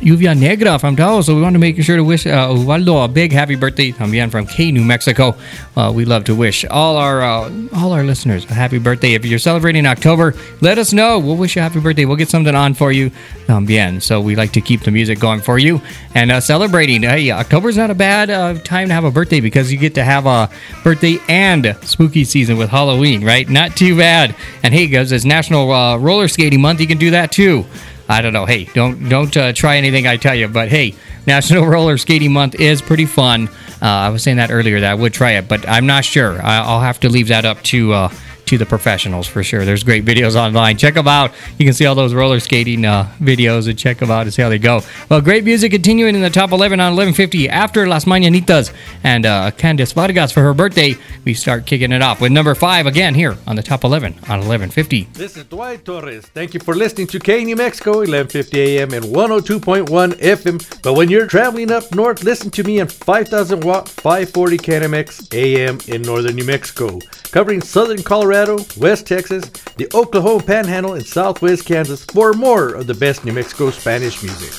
Lluvia 0.02 0.36
Negra 0.36 0.78
from 0.78 0.96
Taos. 0.96 1.26
So 1.26 1.34
we 1.36 1.42
want 1.42 1.54
to 1.54 1.60
make 1.60 1.80
sure 1.82 1.96
to 1.96 2.02
wish 2.02 2.26
uh, 2.26 2.52
Ubaldo 2.52 3.04
a 3.04 3.08
big 3.08 3.32
happy 3.32 3.54
birthday 3.54 3.92
también 3.92 4.30
from 4.30 4.46
K, 4.46 4.72
New 4.72 4.84
Mexico. 4.84 5.36
Uh, 5.76 5.92
we 5.94 6.04
love 6.04 6.24
to 6.24 6.34
wish 6.34 6.64
all 6.64 6.96
our 6.96 7.22
uh, 7.22 7.50
all 7.74 7.92
our 7.92 8.02
listeners 8.02 8.44
a 8.46 8.54
happy 8.54 8.78
birthday. 8.78 9.14
If 9.14 9.24
you're 9.24 9.38
celebrating 9.38 9.86
October, 9.86 10.34
let 10.60 10.78
us 10.78 10.92
know. 10.92 11.20
We'll 11.20 11.36
wish 11.36 11.54
you 11.54 11.60
a 11.60 11.62
happy 11.62 11.80
birthday. 11.80 12.04
We'll 12.04 12.16
get 12.16 12.28
something 12.28 12.54
on 12.54 12.74
for 12.74 12.90
you 12.90 13.10
también. 13.46 14.02
So 14.02 14.20
we 14.20 14.34
like 14.34 14.52
to 14.52 14.60
keep 14.60 14.82
the 14.82 14.90
music 14.90 15.20
going 15.20 15.40
for 15.40 15.58
you 15.58 15.80
and 16.14 16.32
uh, 16.32 16.40
celebrating. 16.40 17.02
Hey, 17.02 17.30
October's 17.30 17.76
not 17.76 17.90
a 17.90 17.94
bad 17.94 18.28
uh, 18.28 18.54
time 18.58 18.88
to 18.88 18.94
have 18.94 19.04
a 19.04 19.10
birthday 19.10 19.40
because 19.40 19.70
you 19.70 19.78
get 19.78 19.94
to 19.94 20.04
have 20.04 20.26
a 20.26 20.50
birthday 20.82 21.18
and 21.28 21.76
spooky 21.82 22.24
season 22.24 22.56
with 22.56 22.70
Halloween, 22.70 23.24
right? 23.24 23.48
Not 23.48 23.76
too 23.76 23.96
bad. 23.96 24.34
And 24.64 24.74
hey, 24.74 24.88
guys, 24.88 25.12
it's 25.12 25.24
National 25.24 25.70
uh, 25.70 25.96
Roller 25.96 26.26
Skating 26.26 26.60
Month. 26.60 26.80
You 26.80 26.88
can 26.88 26.98
do 26.98 27.12
that 27.12 27.30
too. 27.30 27.64
I 28.08 28.20
don't 28.20 28.32
know. 28.32 28.46
Hey, 28.46 28.64
don't 28.64 29.08
don't 29.08 29.34
uh, 29.36 29.52
try 29.52 29.76
anything 29.76 30.06
I 30.06 30.16
tell 30.16 30.34
you. 30.34 30.48
But 30.48 30.68
hey, 30.68 30.94
National 31.26 31.66
Roller 31.66 31.98
Skating 31.98 32.32
Month 32.32 32.56
is 32.56 32.82
pretty 32.82 33.06
fun. 33.06 33.48
Uh, 33.80 33.86
I 33.86 34.08
was 34.10 34.22
saying 34.22 34.36
that 34.36 34.50
earlier 34.50 34.80
that 34.80 34.90
I 34.90 34.94
would 34.94 35.12
try 35.12 35.32
it, 35.32 35.48
but 35.48 35.68
I'm 35.68 35.86
not 35.86 36.04
sure. 36.04 36.40
I, 36.42 36.58
I'll 36.58 36.80
have 36.80 37.00
to 37.00 37.08
leave 37.08 37.28
that 37.28 37.44
up 37.44 37.62
to 37.64 37.92
uh, 37.92 38.08
to 38.46 38.58
the 38.58 38.66
professionals 38.66 39.26
for 39.26 39.42
sure. 39.42 39.64
There's 39.64 39.82
great 39.82 40.04
videos 40.04 40.36
online. 40.36 40.76
Check 40.76 40.94
them 40.94 41.08
out. 41.08 41.32
You 41.58 41.64
can 41.64 41.74
see 41.74 41.86
all 41.86 41.94
those 41.94 42.14
roller 42.14 42.40
skating 42.40 42.84
uh, 42.84 43.12
videos 43.20 43.68
and 43.68 43.78
check 43.78 43.98
them 43.98 44.10
out 44.10 44.22
and 44.22 44.34
see 44.34 44.42
how 44.42 44.48
they 44.48 44.58
go. 44.58 44.80
Well, 45.08 45.20
great 45.20 45.44
music 45.44 45.72
continuing 45.72 46.14
in 46.14 46.22
the 46.22 46.30
top 46.30 46.52
11 46.52 46.80
on 46.80 46.96
1150 46.96 47.48
after 47.48 47.86
Las 47.86 48.04
Mañanitas 48.04 48.72
and 49.02 49.26
uh, 49.26 49.50
Candice 49.52 49.94
Vargas 49.94 50.32
for 50.32 50.42
her 50.42 50.54
birthday. 50.54 50.96
We 51.24 51.34
start 51.34 51.66
kicking 51.66 51.92
it 51.92 52.02
off 52.02 52.20
with 52.20 52.32
number 52.32 52.54
five 52.54 52.86
again 52.86 53.14
here 53.14 53.36
on 53.46 53.56
the 53.56 53.62
top 53.62 53.84
11 53.84 54.12
on 54.12 54.38
1150. 54.40 55.04
This 55.12 55.36
is 55.36 55.44
Dwight 55.44 55.84
Torres. 55.84 56.26
Thank 56.26 56.54
you 56.54 56.60
for 56.60 56.74
listening 56.74 57.06
to 57.08 57.18
K 57.18 57.44
New 57.44 57.56
Mexico, 57.56 57.98
1150 57.98 58.60
AM 58.60 58.92
and 58.92 59.04
102.1 59.04 59.86
FM. 60.14 60.82
But 60.82 60.94
when 60.94 61.08
you're 61.08 61.26
traveling 61.26 61.70
up 61.70 61.94
north, 61.94 62.22
listen 62.22 62.50
to 62.50 62.64
me 62.64 62.80
on 62.80 62.88
5000 62.88 63.64
watt 63.64 63.88
540 63.88 64.58
KNMX 64.58 65.34
AM 65.34 65.78
in 65.92 66.02
northern 66.02 66.36
New 66.36 66.44
Mexico, 66.44 66.98
covering 67.30 67.60
southern 67.60 68.02
Colorado, 68.02 68.31
West 68.78 69.06
Texas, 69.06 69.44
the 69.76 69.86
Oklahoma 69.92 70.42
Panhandle, 70.42 70.94
and 70.94 71.04
southwest 71.04 71.66
Kansas 71.66 72.02
for 72.06 72.32
more 72.32 72.72
of 72.74 72.86
the 72.86 72.94
best 72.94 73.26
New 73.26 73.32
Mexico 73.32 73.70
Spanish 73.70 74.22
music. 74.22 74.52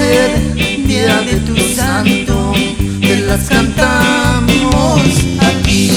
Ser 0.00 0.54
día 0.86 1.20
de 1.28 1.36
tu 1.48 1.56
santo, 1.76 2.54
te 3.00 3.16
las 3.28 3.42
cantamos 3.48 5.02
aquí. 5.50 5.90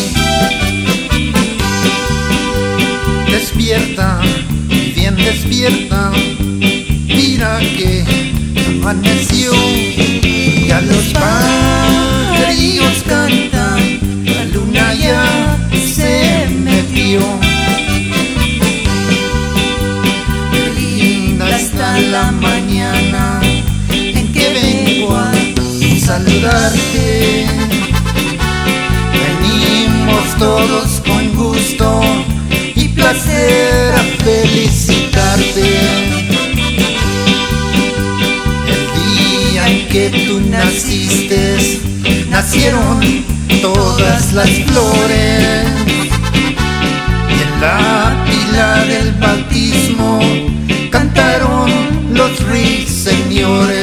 Despierta, 3.32 4.22
bien 4.96 5.16
despierta, 5.16 6.12
mira 7.18 7.60
que 7.78 8.04
amaneció, 8.68 9.52
ya 10.68 10.82
los 10.82 11.06
pajarillos 11.22 12.98
cantan, 13.08 13.80
la 14.26 14.44
luna 14.54 14.94
ya 15.06 15.24
se 15.96 16.48
metió. 16.68 17.22
Linda 20.76 21.48
está 21.58 22.00
la 22.00 22.32
mañana 22.32 23.53
saludarte. 26.14 27.48
Venimos 29.24 30.26
todos 30.38 31.02
con 31.08 31.24
gusto 31.36 32.02
y 32.76 32.88
placer 32.90 33.96
a 33.96 34.04
felicitarte. 34.24 35.70
El 38.74 38.84
día 39.00 39.68
en 39.70 39.88
que 39.88 40.06
tú 40.28 40.40
naciste, 40.52 41.82
nacieron 42.30 43.00
todas 43.64 44.34
las 44.34 44.52
flores. 44.68 45.66
Y 47.34 47.38
en 47.46 47.62
la 47.62 48.24
pila 48.28 48.86
del 48.86 49.14
bautismo 49.14 50.20
cantaron 50.92 51.72
los 52.14 52.32
ruiseñores. 52.48 53.83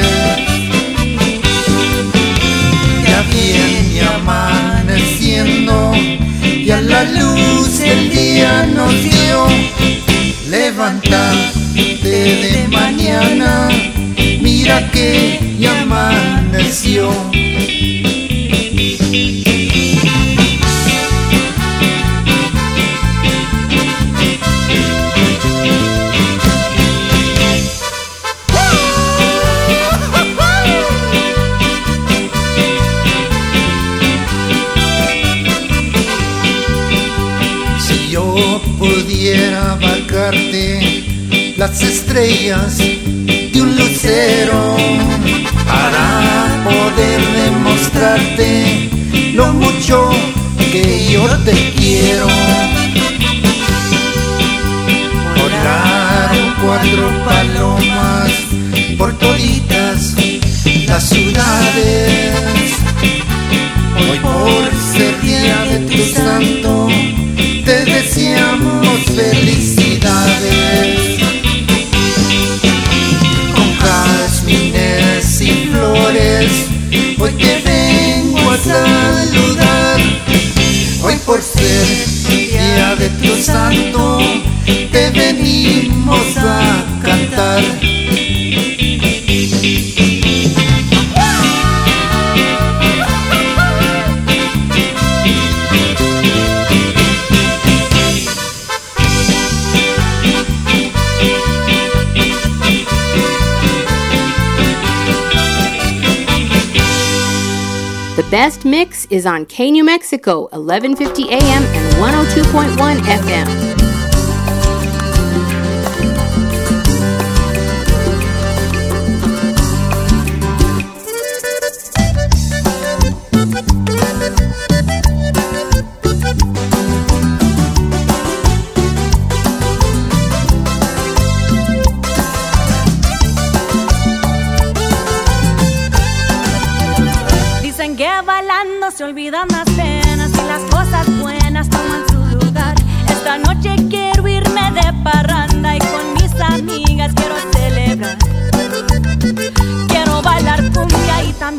la 7.03 7.11
luz 7.19 7.79
el 7.79 8.09
día 8.09 8.65
nos 8.67 8.91
dio. 9.03 9.47
Levántate 10.49 11.29
de 12.03 12.67
mañana, 12.69 13.69
mira 14.41 14.89
que 14.91 15.39
ya 15.59 15.81
amaneció. 15.81 17.11
De 42.13 43.61
un 43.61 43.75
lucero 43.77 44.75
para 45.65 46.61
poder 46.65 47.21
demostrarte 47.45 48.89
lo 49.33 49.53
mucho 49.53 50.09
que 50.73 51.07
yo 51.09 51.25
te 51.45 51.53
quiero. 51.77 52.27
Volaron 55.37 56.53
cuatro 56.61 57.23
palomas 57.23 58.31
por 58.97 59.17
toditas 59.17 60.13
las 60.87 61.03
ciudades. 61.07 62.73
Hoy 64.09 64.19
por 64.19 64.69
ser 64.97 65.21
día 65.21 65.63
de 65.63 65.79
tu 65.89 66.03
santo, 66.13 66.89
te 67.63 67.85
deseamos 67.85 68.99
felicidades. 69.15 69.80
Ser 81.61 82.29
día 82.29 82.95
de 82.95 83.09
tu 83.09 83.35
santo, 83.41 84.19
te 84.65 85.09
venimos 85.11 86.37
a 86.37 86.83
cantar. 87.03 87.90
Best 108.31 108.63
mix 108.63 109.05
is 109.07 109.25
on 109.25 109.45
K 109.45 109.69
New 109.69 109.83
Mexico, 109.83 110.47
1150 110.53 111.29
AM 111.29 111.63
and 111.63 111.95
102.1 111.97 112.97
FM. 113.01 113.80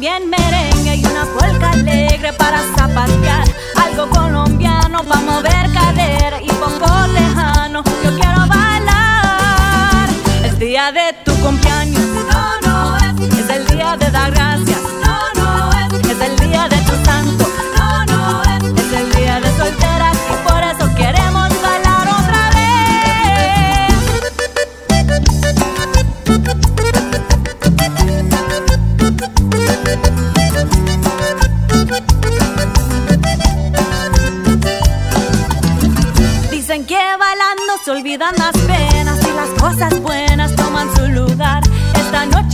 también 0.02 0.30
merengue 0.30 0.96
y 0.96 1.06
una 1.06 1.24
polca 1.26 1.70
alegre 1.70 2.32
para 2.32 2.58
zapatear. 2.76 3.44
Algo 3.76 4.10
colombiano 4.10 5.04
para 5.04 5.20
mover 5.20 5.72
cadera 5.72 6.42
y 6.42 6.48
poco 6.48 7.06
lejano. 7.06 7.84
Yo 8.02 8.10
quiero 8.16 8.38
bailar. 8.48 10.08
Es 10.44 10.58
día 10.58 10.90
de 10.90 11.12
tu 11.24 11.32
cumpleaños. 11.40 12.00
Es. 12.00 13.48
El 13.48 13.66
día 13.68 13.96
de 13.96 14.10
dar 14.10 14.32
gracias. 14.32 14.51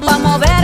vamos 0.00 0.14
a 0.14 0.18
mover. 0.18 0.59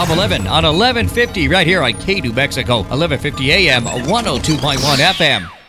Top 0.00 0.08
11 0.08 0.46
on 0.46 0.64
1150 0.64 1.48
right 1.48 1.66
here 1.66 1.82
on 1.82 1.92
K 1.92 2.22
New 2.22 2.32
Mexico, 2.32 2.76
1150 2.76 3.52
AM, 3.52 3.84
102.1 3.84 4.78
FM. 4.96 5.59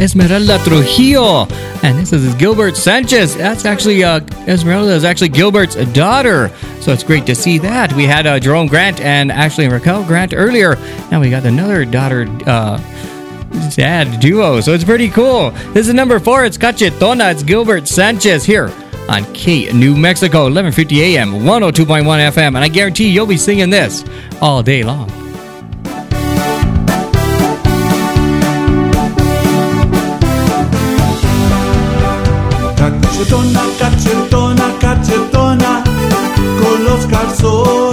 Esmeralda 0.00 0.58
Trujillo, 0.64 1.46
and 1.82 1.98
this 1.98 2.12
is 2.12 2.34
Gilbert 2.34 2.76
Sanchez. 2.76 3.34
That's 3.36 3.64
actually 3.64 4.04
uh, 4.04 4.20
Esmeralda 4.46 4.92
is 4.92 5.04
actually 5.04 5.30
Gilbert's 5.30 5.74
daughter, 5.92 6.50
so 6.80 6.92
it's 6.92 7.02
great 7.02 7.26
to 7.26 7.34
see 7.34 7.58
that. 7.58 7.92
We 7.94 8.04
had 8.04 8.26
uh, 8.26 8.38
Jerome 8.38 8.66
Grant 8.66 9.00
and 9.00 9.32
Ashley 9.32 9.64
and 9.64 9.72
Raquel 9.72 10.04
Grant 10.04 10.34
earlier. 10.34 10.76
Now 11.10 11.20
we 11.20 11.30
got 11.30 11.44
another 11.44 11.84
daughter. 11.84 12.26
Uh, 12.46 12.78
dad 13.74 14.20
duo, 14.20 14.60
so 14.60 14.72
it's 14.72 14.84
pretty 14.84 15.08
cool. 15.08 15.50
This 15.72 15.88
is 15.88 15.94
number 15.94 16.18
four. 16.18 16.44
It's 16.44 16.58
Cachetona. 16.58 17.32
It's 17.32 17.42
Gilbert 17.42 17.88
Sanchez 17.88 18.44
here 18.44 18.72
on 19.08 19.24
K 19.32 19.72
New 19.72 19.96
Mexico, 19.96 20.48
11:50 20.48 20.98
a.m., 20.98 21.32
102.1 21.32 22.04
FM, 22.04 22.48
and 22.48 22.58
I 22.58 22.68
guarantee 22.68 23.08
you'll 23.08 23.26
be 23.26 23.36
singing 23.36 23.70
this 23.70 24.04
all 24.40 24.62
day 24.62 24.82
long. 24.82 25.25
cachetona, 33.16 33.60
cachetona, 33.78 34.78
cachetona, 34.78 35.84
con 36.60 36.84
los 36.84 37.06
calzones. 37.06 37.85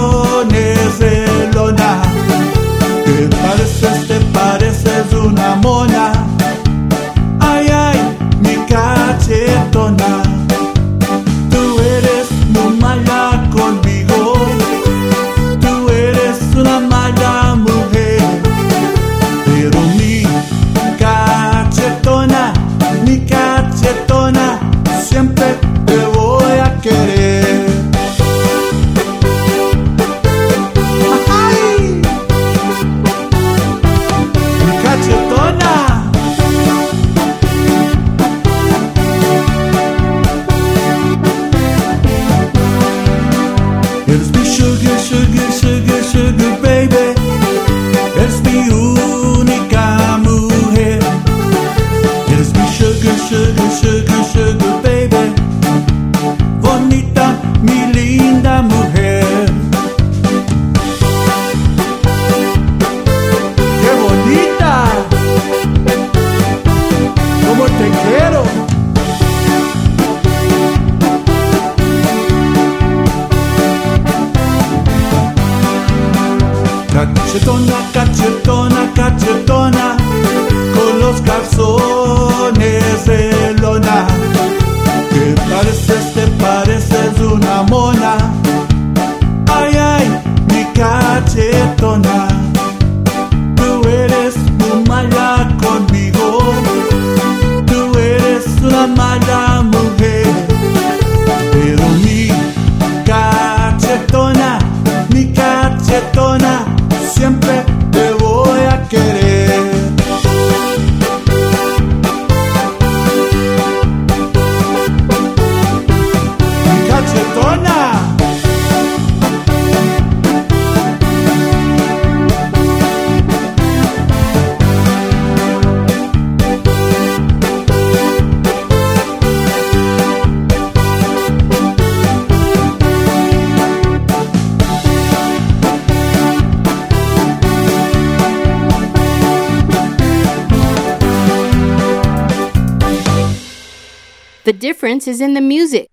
The 144.44 144.52
difference 144.52 145.08
is 145.08 145.22
in 145.22 145.32
the 145.32 145.40
music. 145.40 145.88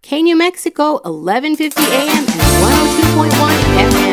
K 0.00 0.22
New 0.22 0.36
Mexico, 0.36 1.00
1150 1.02 1.82
AM 1.82 2.18
and 2.18 2.28
102.1 3.26 3.30
FM. 3.90 4.05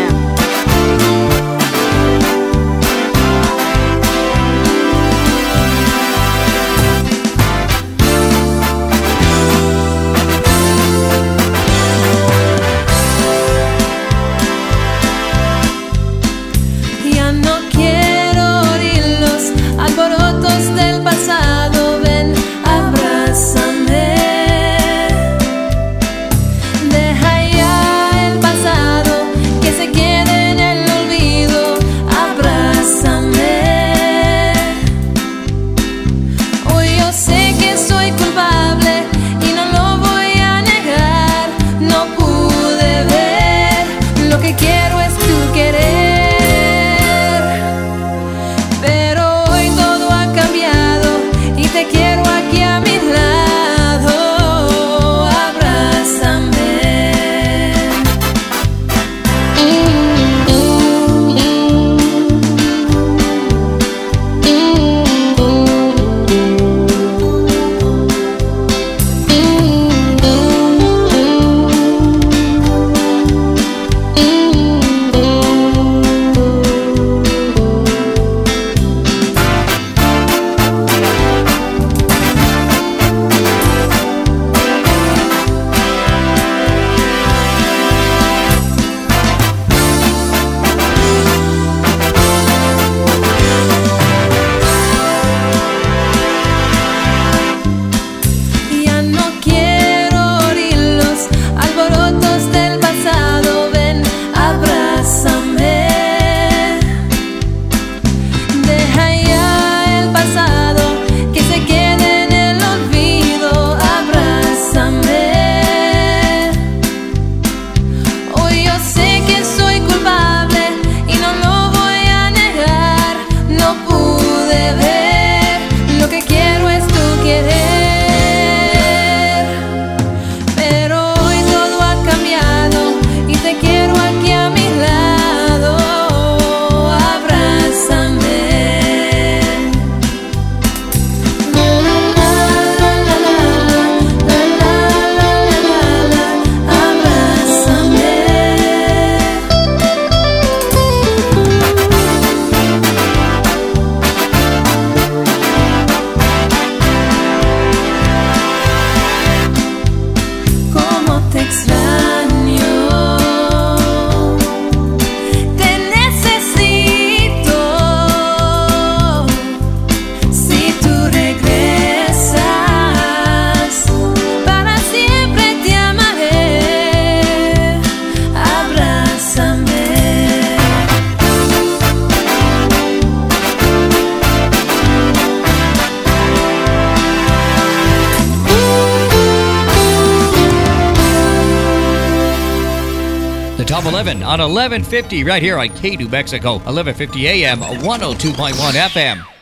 On 194.34 194.40
1150 194.40 195.24
right 195.24 195.42
here 195.42 195.58
on 195.58 195.70
K 195.70 195.96
New 195.96 196.10
Mexico, 196.10 196.54
1150 196.54 197.28
AM, 197.28 197.60
102.1 197.60 198.54
FM. 198.54 199.33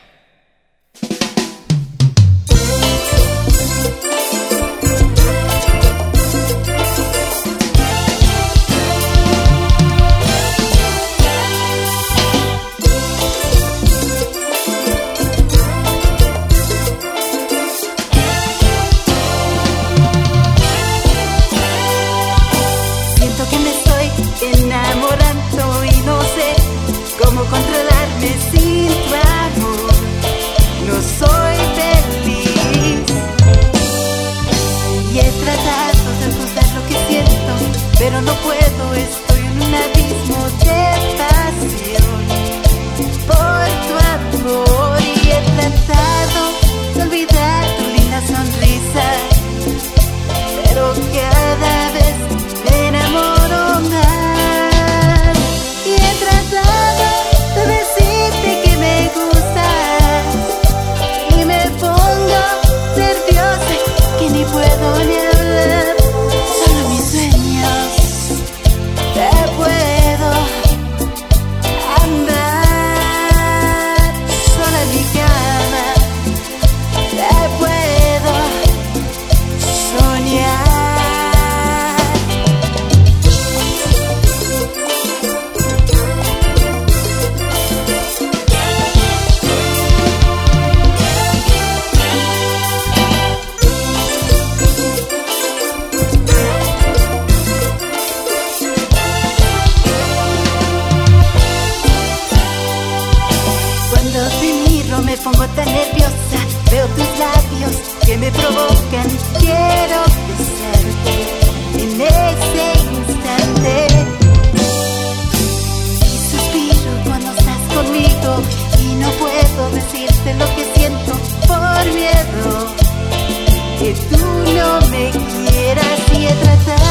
No 124.56 124.80
me 124.90 125.12
quieras 125.12 126.00
y 126.14 126.28
he 126.28 126.34
tratado 126.34 126.91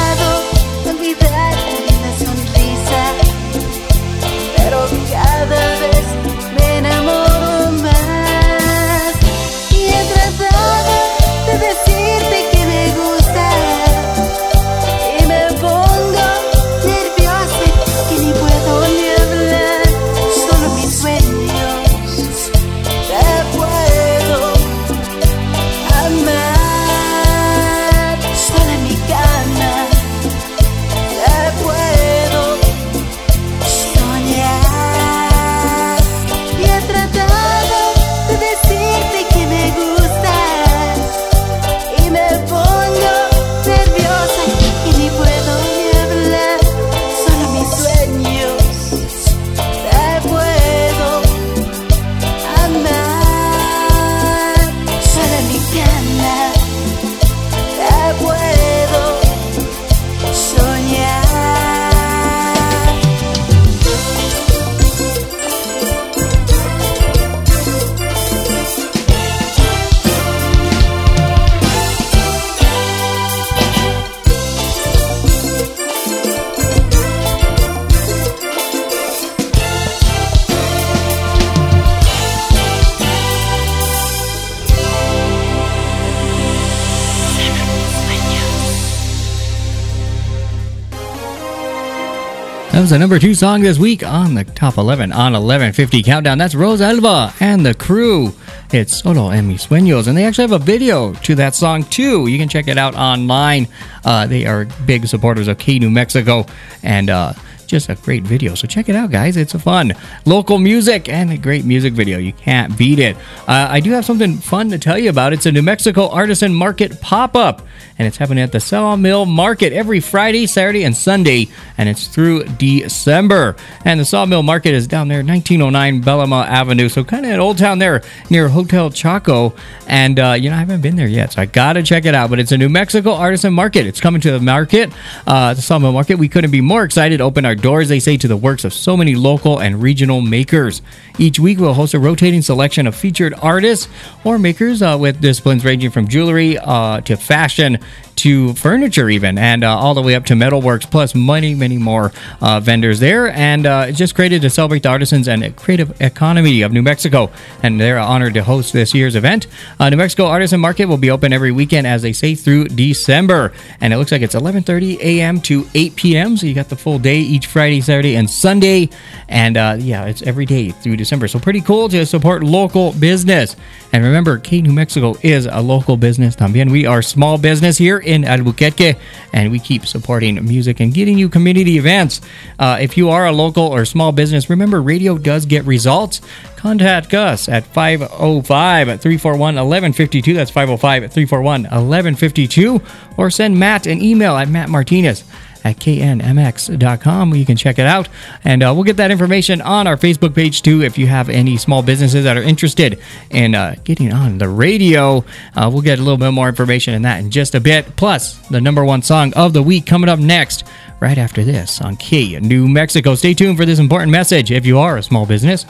the 92.91 92.99
number 92.99 93.21
two 93.21 93.35
song 93.35 93.61
this 93.61 93.79
week 93.79 94.03
on 94.03 94.35
the 94.35 94.43
top 94.43 94.77
11 94.77 95.13
on 95.13 95.33
1150 95.33 96.03
countdown. 96.03 96.39
That's 96.39 96.57
Rose 96.57 96.81
Alba 96.81 97.33
and 97.39 97.65
the 97.65 97.73
crew. 97.73 98.33
It's 98.73 99.01
Solo 99.01 99.31
en 99.31 99.47
mis 99.47 99.67
sueños. 99.67 100.09
And 100.09 100.19
they 100.19 100.25
actually 100.25 100.49
have 100.49 100.61
a 100.61 100.65
video 100.65 101.13
to 101.13 101.37
that 101.37 101.55
song 101.55 101.85
too. 101.85 102.27
You 102.27 102.37
can 102.37 102.49
check 102.49 102.67
it 102.67 102.79
out 102.79 102.97
online. 102.97 103.69
Uh, 104.05 104.27
they 104.27 104.45
are 104.45 104.65
big 104.87 105.07
supporters 105.07 105.47
of 105.47 105.59
K 105.59 105.79
New 105.79 105.89
Mexico 105.89 106.47
and 106.83 107.11
uh, 107.11 107.35
just 107.71 107.89
a 107.89 107.95
great 107.95 108.25
video. 108.25 108.55
So 108.55 108.67
check 108.67 108.89
it 108.89 108.97
out, 108.97 109.11
guys. 109.11 109.37
It's 109.37 109.55
a 109.55 109.59
fun 109.59 109.95
local 110.27 110.59
music 110.59 111.09
and 111.09 111.31
a 111.31 111.39
great 111.39 111.65
music 111.65 111.93
video. 111.95 112.19
You 112.19 112.33
can't 112.33 112.77
beat 112.77 112.99
it. 112.99 113.17
Uh, 113.47 113.69
I 113.71 113.81
do 113.81 113.93
have 113.93 114.05
something 114.05 114.37
fun 114.39 114.71
to 114.71 114.79
tell 114.79 114.99
you 114.99 115.09
about. 115.09 115.33
It's 115.33 115.47
a 115.47 115.53
New 115.53 115.63
Mexico 115.63 116.09
Artisan 116.09 116.55
Market 116.55 117.01
pop 117.01 117.37
up, 117.37 117.63
and 117.99 118.07
it's 118.07 118.17
happening 118.17 118.43
at 118.43 118.53
the 118.53 118.61
Sawmill 118.61 119.25
Market 119.27 119.73
every 119.73 120.01
Friday, 120.01 120.47
Saturday, 120.47 120.85
and 120.85 120.97
Sunday, 120.97 121.49
and 121.79 121.89
it's 121.89 122.09
through 122.09 122.45
December. 122.45 123.57
And 123.85 124.01
the 124.01 124.05
Sawmill 124.05 124.43
Market 124.43 124.75
is 124.75 124.87
down 124.87 125.09
there, 125.09 125.23
1909 125.23 126.03
Bellamah 126.03 126.47
Avenue, 126.47 126.89
so 126.89 127.05
kind 127.05 127.25
of 127.25 127.33
at 127.33 127.39
Old 127.39 127.59
Town 127.59 127.79
there 127.79 128.03
near 128.31 128.49
Hotel 128.49 128.91
Chaco. 128.91 129.55
And 129.87 130.19
uh, 130.19 130.33
you 130.39 130.51
know, 130.51 130.57
I 130.57 130.61
haven't 130.61 130.81
been 130.81 130.97
there 130.97 131.09
yet, 131.09 131.35
so 131.35 131.43
I 131.43 131.47
gotta 131.47 131.83
check 131.83 132.05
it 132.05 132.15
out. 132.15 132.31
But 132.31 132.41
it's 132.41 132.53
a 132.53 132.59
New 132.59 132.69
Mexico 132.69 133.13
Artisan 133.13 133.53
Market. 133.55 133.87
It's 133.87 134.01
coming 134.01 134.21
to 134.23 134.33
the 134.33 134.41
market, 134.41 134.93
uh, 135.27 135.55
the 135.55 135.63
Sawmill 135.63 135.93
Market. 135.93 136.17
We 136.17 136.29
couldn't 136.29 136.51
be 136.51 136.61
more 136.61 136.83
excited. 136.83 137.21
Open 137.21 137.45
our 137.45 137.55
doors, 137.61 137.89
they 137.89 138.01
say, 138.01 138.17
to 138.17 138.29
the 138.29 138.37
works 138.37 138.65
of 138.65 138.73
so 138.73 138.97
many 138.97 139.15
local 139.15 139.59
and 139.59 139.83
regional 139.83 140.21
makers. 140.21 140.83
Each 141.19 141.39
week, 141.39 141.59
we'll 141.59 141.75
host 141.75 141.95
a 141.95 141.99
rotating 141.99 142.43
selection 142.43 142.87
of 142.87 142.95
featured 142.95 143.35
artists 143.41 143.89
or 144.25 144.39
makers 144.39 144.83
uh, 144.83 144.97
with 144.99 145.21
disciplines 145.21 145.65
ranging 145.65 145.91
from 145.91 146.09
jewelry 146.09 146.59
uh, 146.59 147.01
to 147.03 147.17
fashion 147.17 147.79
to 148.21 148.55
furniture, 148.55 149.09
even, 149.09 149.39
and 149.39 149.65
uh, 149.65 149.77
all 149.77 149.95
the 149.95 150.03
way 150.03 150.15
up 150.15 150.25
to 150.27 150.35
metalworks, 150.35 150.91
plus 150.91 151.15
many, 151.15 151.55
many 151.55 151.79
more 151.79 152.13
uh, 152.41 152.61
vendors 152.61 153.01
there. 153.01 153.31
And 153.33 153.67
uh, 153.67 153.87
it's 153.89 153.99
just 153.99 154.15
created 154.15 154.43
to 154.43 154.51
celebrate 154.51 154.83
the 154.83 154.91
artisans 154.91 155.29
and 155.29 155.57
creative 155.57 156.01
economy 156.01 156.63
of 156.63 156.73
New 156.73 156.83
Mexico. 156.83 157.31
And 157.63 157.81
they're 157.81 157.99
honored 157.99 158.35
to 158.35 158.43
host 158.43 158.73
this 158.73 158.95
year's 158.95 159.17
event. 159.17 159.47
Uh, 159.79 159.89
New 159.91 159.97
Mexico 159.97 160.27
Artisan 160.27 160.61
Market 160.61 160.87
will 160.87 160.99
be 160.99 161.11
open 161.11 161.33
every 161.33 161.53
weekend, 161.53 161.87
as 161.87 162.03
they 162.03 162.13
say, 162.13 162.35
through 162.35 162.69
December. 162.69 163.53
And 163.81 163.93
it 163.93 163.97
looks 163.97 164.13
like 164.13 164.23
it's 164.23 164.35
11:30 164.35 164.99
a.m. 165.01 165.41
to 165.43 165.67
8 165.75 165.97
p.m. 165.97 166.37
So 166.37 166.47
you 166.47 166.55
got 166.55 166.69
the 166.69 166.77
full 166.77 166.99
day 166.99 167.19
each 167.19 167.47
Friday, 167.47 167.81
Saturday, 167.81 168.17
and 168.17 168.29
Sunday. 168.29 168.91
And 169.29 169.57
uh, 169.57 169.77
yeah, 169.79 170.07
it's 170.07 170.23
every 170.23 170.47
day 170.47 170.71
through 170.71 170.97
December. 170.97 171.29
So 171.29 171.39
pretty 171.39 171.61
cool 171.61 171.89
to 171.89 172.05
support 172.05 172.43
local 172.43 172.93
business. 172.93 173.57
And 173.93 174.05
remember, 174.05 174.39
K 174.39 174.61
New 174.61 174.73
Mexico 174.73 175.15
is 175.23 175.47
a 175.47 175.61
local 175.61 175.97
business. 175.97 176.37
También 176.37 176.71
we 176.71 176.87
are 176.87 177.03
small 177.03 177.39
business 177.39 177.79
here 177.79 177.99
in 178.11 178.25
Albuquerque, 178.25 178.97
and 179.33 179.51
we 179.51 179.59
keep 179.59 179.87
supporting 179.87 180.45
music 180.45 180.81
and 180.81 180.93
getting 180.93 181.17
you 181.17 181.29
community 181.29 181.79
events. 181.79 182.21
Uh, 182.59 182.79
if 182.81 182.97
you 182.97 183.09
are 183.11 183.27
a 183.27 183.33
local 183.33 183.65
or 183.65 183.85
small 183.85 184.11
business, 184.11 184.51
remember 184.51 184.83
radio 184.83 185.17
does 185.17 185.47
get 185.47 185.65
results. 185.65 186.21
Contact 186.57 187.15
us 187.15 187.49
at 187.49 187.65
505 187.65 188.87
341 189.01 189.39
1152. 189.39 190.35
That's 190.35 190.51
505 190.51 191.13
341 191.13 191.63
1152. 191.63 192.83
Or 193.17 193.31
send 193.31 193.59
Matt 193.59 193.87
an 193.87 194.03
email 194.03 194.37
at 194.37 194.49
Matt 194.49 194.69
Martinez 194.69 195.25
at 195.65 195.77
knmx.com. 195.79 197.35
You 197.35 197.47
can 197.47 197.57
check 197.57 197.79
it 197.79 197.87
out. 197.87 198.09
And 198.45 198.63
uh, 198.63 198.73
we'll 198.75 198.85
get 198.85 198.97
that 198.99 199.11
information 199.11 199.61
on 199.61 199.87
our 199.87 199.97
Facebook 199.97 200.35
page 200.35 200.63
too. 200.63 200.83
If 200.83 200.99
you 200.99 201.07
have 201.07 201.29
any 201.29 201.57
small 201.57 201.83
businesses 201.83 202.25
that 202.25 202.37
are 202.37 202.43
interested 202.43 203.01
in 203.31 203.55
uh, 203.55 203.77
getting 203.85 204.13
on 204.13 204.39
the 204.39 204.49
radio, 204.49 205.25
uh, 205.57 205.71
we'll 205.73 205.83
get 205.83 205.99
a 205.99 206.03
little 206.03 206.19
bit 206.19 206.33
more 206.33 206.49
information 206.49 206.95
in 206.95 207.03
that 207.03 207.21
in 207.21 207.31
just 207.31 207.55
a 207.55 207.61
bit. 207.61 207.97
Plus, 207.97 208.37
the 208.49 208.61
number 208.61 208.85
one 208.85 209.03
song 209.03 209.33
of 209.35 209.53
the 209.53 209.63
week 209.63 209.87
coming 209.87 210.09
up 210.09 210.19
next, 210.19 210.65
right 211.01 211.19
after 211.19 211.45
this 211.45 211.81
on 211.81 211.97
K 211.97 212.39
New 212.41 212.69
Mexico. 212.69 213.15
Stay 213.15 213.35
tuned 213.35 213.57
for 213.57 213.65
this 213.65 213.79
important 213.79 214.13
message 214.13 214.51
if 214.51 214.67
you 214.67 214.79
are 214.79 214.97
a 214.97 215.03
small 215.03 215.27
business. 215.27 215.65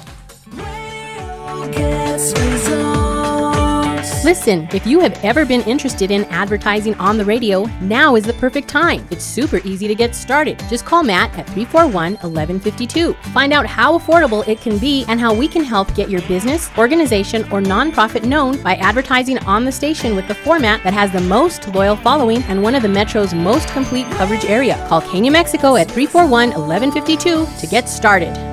Listen, 4.31 4.69
if 4.73 4.87
you 4.87 5.01
have 5.01 5.19
ever 5.25 5.45
been 5.45 5.63
interested 5.63 6.13
in 6.13 6.25
advertising 6.27 6.95
on 7.01 7.19
the 7.19 7.25
radio, 7.25 7.65
now 7.81 8.15
is 8.15 8.23
the 8.23 8.33
perfect 8.35 8.69
time. 8.69 9.05
It's 9.11 9.25
super 9.25 9.57
easy 9.65 9.89
to 9.89 9.95
get 9.97 10.15
started. 10.15 10.57
Just 10.69 10.85
call 10.85 11.03
Matt 11.03 11.37
at 11.37 11.47
341 11.47 12.13
1152. 12.13 13.15
Find 13.35 13.53
out 13.53 13.67
how 13.67 13.99
affordable 13.99 14.47
it 14.47 14.61
can 14.61 14.79
be 14.79 15.05
and 15.09 15.19
how 15.19 15.35
we 15.35 15.49
can 15.49 15.65
help 15.65 15.93
get 15.97 16.09
your 16.09 16.23
business, 16.29 16.71
organization, 16.79 17.43
or 17.51 17.61
nonprofit 17.61 18.23
known 18.23 18.63
by 18.63 18.77
advertising 18.77 19.39
on 19.39 19.65
the 19.65 19.73
station 19.73 20.15
with 20.15 20.29
the 20.29 20.35
format 20.37 20.81
that 20.85 20.95
has 20.95 21.11
the 21.11 21.23
most 21.23 21.67
loyal 21.75 21.97
following 21.97 22.45
and 22.45 22.63
one 22.63 22.77
of 22.77 22.83
the 22.83 22.89
Metro's 22.89 23.35
most 23.35 23.67
complete 23.71 24.07
coverage 24.13 24.45
area. 24.45 24.77
Call 24.89 25.01
K 25.01 25.21
New 25.21 25.33
Mexico 25.33 25.75
at 25.75 25.91
341 25.91 26.51
1152 26.51 27.47
to 27.59 27.67
get 27.67 27.89
started. 27.89 28.50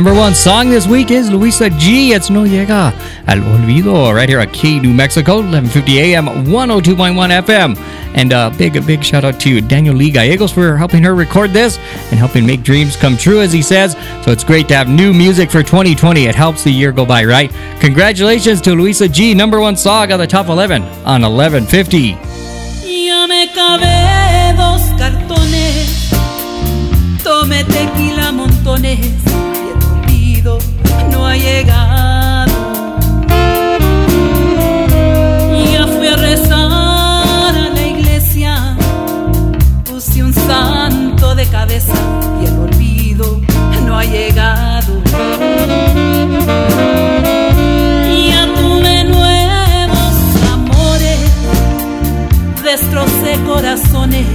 Number 0.00 0.18
one 0.18 0.34
song 0.34 0.70
this 0.70 0.86
week 0.86 1.10
is 1.10 1.30
Luisa 1.30 1.68
G. 1.68 2.14
It's 2.14 2.30
No 2.30 2.44
Llega 2.44 2.90
al 3.26 3.36
Olvido 3.36 4.14
right 4.14 4.26
here 4.26 4.40
at 4.40 4.50
K 4.50 4.80
New 4.80 4.94
Mexico, 4.94 5.42
1150 5.42 6.00
AM, 6.00 6.24
102.1 6.24 7.42
FM. 7.42 7.76
And 8.14 8.32
a 8.32 8.50
big, 8.56 8.78
a 8.78 8.80
big 8.80 9.04
shout 9.04 9.24
out 9.24 9.38
to 9.40 9.60
Daniel 9.60 9.94
Lee 9.94 10.10
Gallegos 10.10 10.52
for 10.52 10.78
helping 10.78 11.02
her 11.02 11.14
record 11.14 11.50
this 11.50 11.76
and 11.76 12.18
helping 12.18 12.46
make 12.46 12.62
dreams 12.62 12.96
come 12.96 13.14
true, 13.18 13.42
as 13.42 13.52
he 13.52 13.60
says. 13.60 13.92
So 14.24 14.30
it's 14.32 14.42
great 14.42 14.68
to 14.68 14.74
have 14.74 14.88
new 14.88 15.12
music 15.12 15.50
for 15.50 15.62
2020. 15.62 16.24
It 16.24 16.34
helps 16.34 16.64
the 16.64 16.70
year 16.70 16.92
go 16.92 17.04
by, 17.04 17.26
right? 17.26 17.52
Congratulations 17.80 18.62
to 18.62 18.74
Luisa 18.74 19.06
G. 19.06 19.34
Number 19.34 19.60
one 19.60 19.76
song 19.76 20.12
on 20.12 20.18
the 20.18 20.26
top 20.26 20.48
11 20.48 20.80
on 21.04 21.20
1150. 21.20 22.14
ha 31.30 31.36
llegado. 31.36 32.52
Ya 35.72 35.86
fui 35.86 36.06
a 36.08 36.16
rezar 36.16 37.54
a 37.56 37.70
la 37.74 37.86
iglesia, 37.86 38.76
puse 39.84 40.22
un 40.24 40.34
santo 40.34 41.34
de 41.34 41.46
cabeza 41.46 41.94
y 42.42 42.46
el 42.46 42.58
olvido 42.58 43.40
no 43.86 43.98
ha 43.98 44.04
llegado. 44.04 45.02
Ya 48.28 48.42
tuve 48.56 49.04
nuevos 49.04 50.14
amores, 50.52 51.20
destrocé 52.64 53.38
corazones 53.46 54.26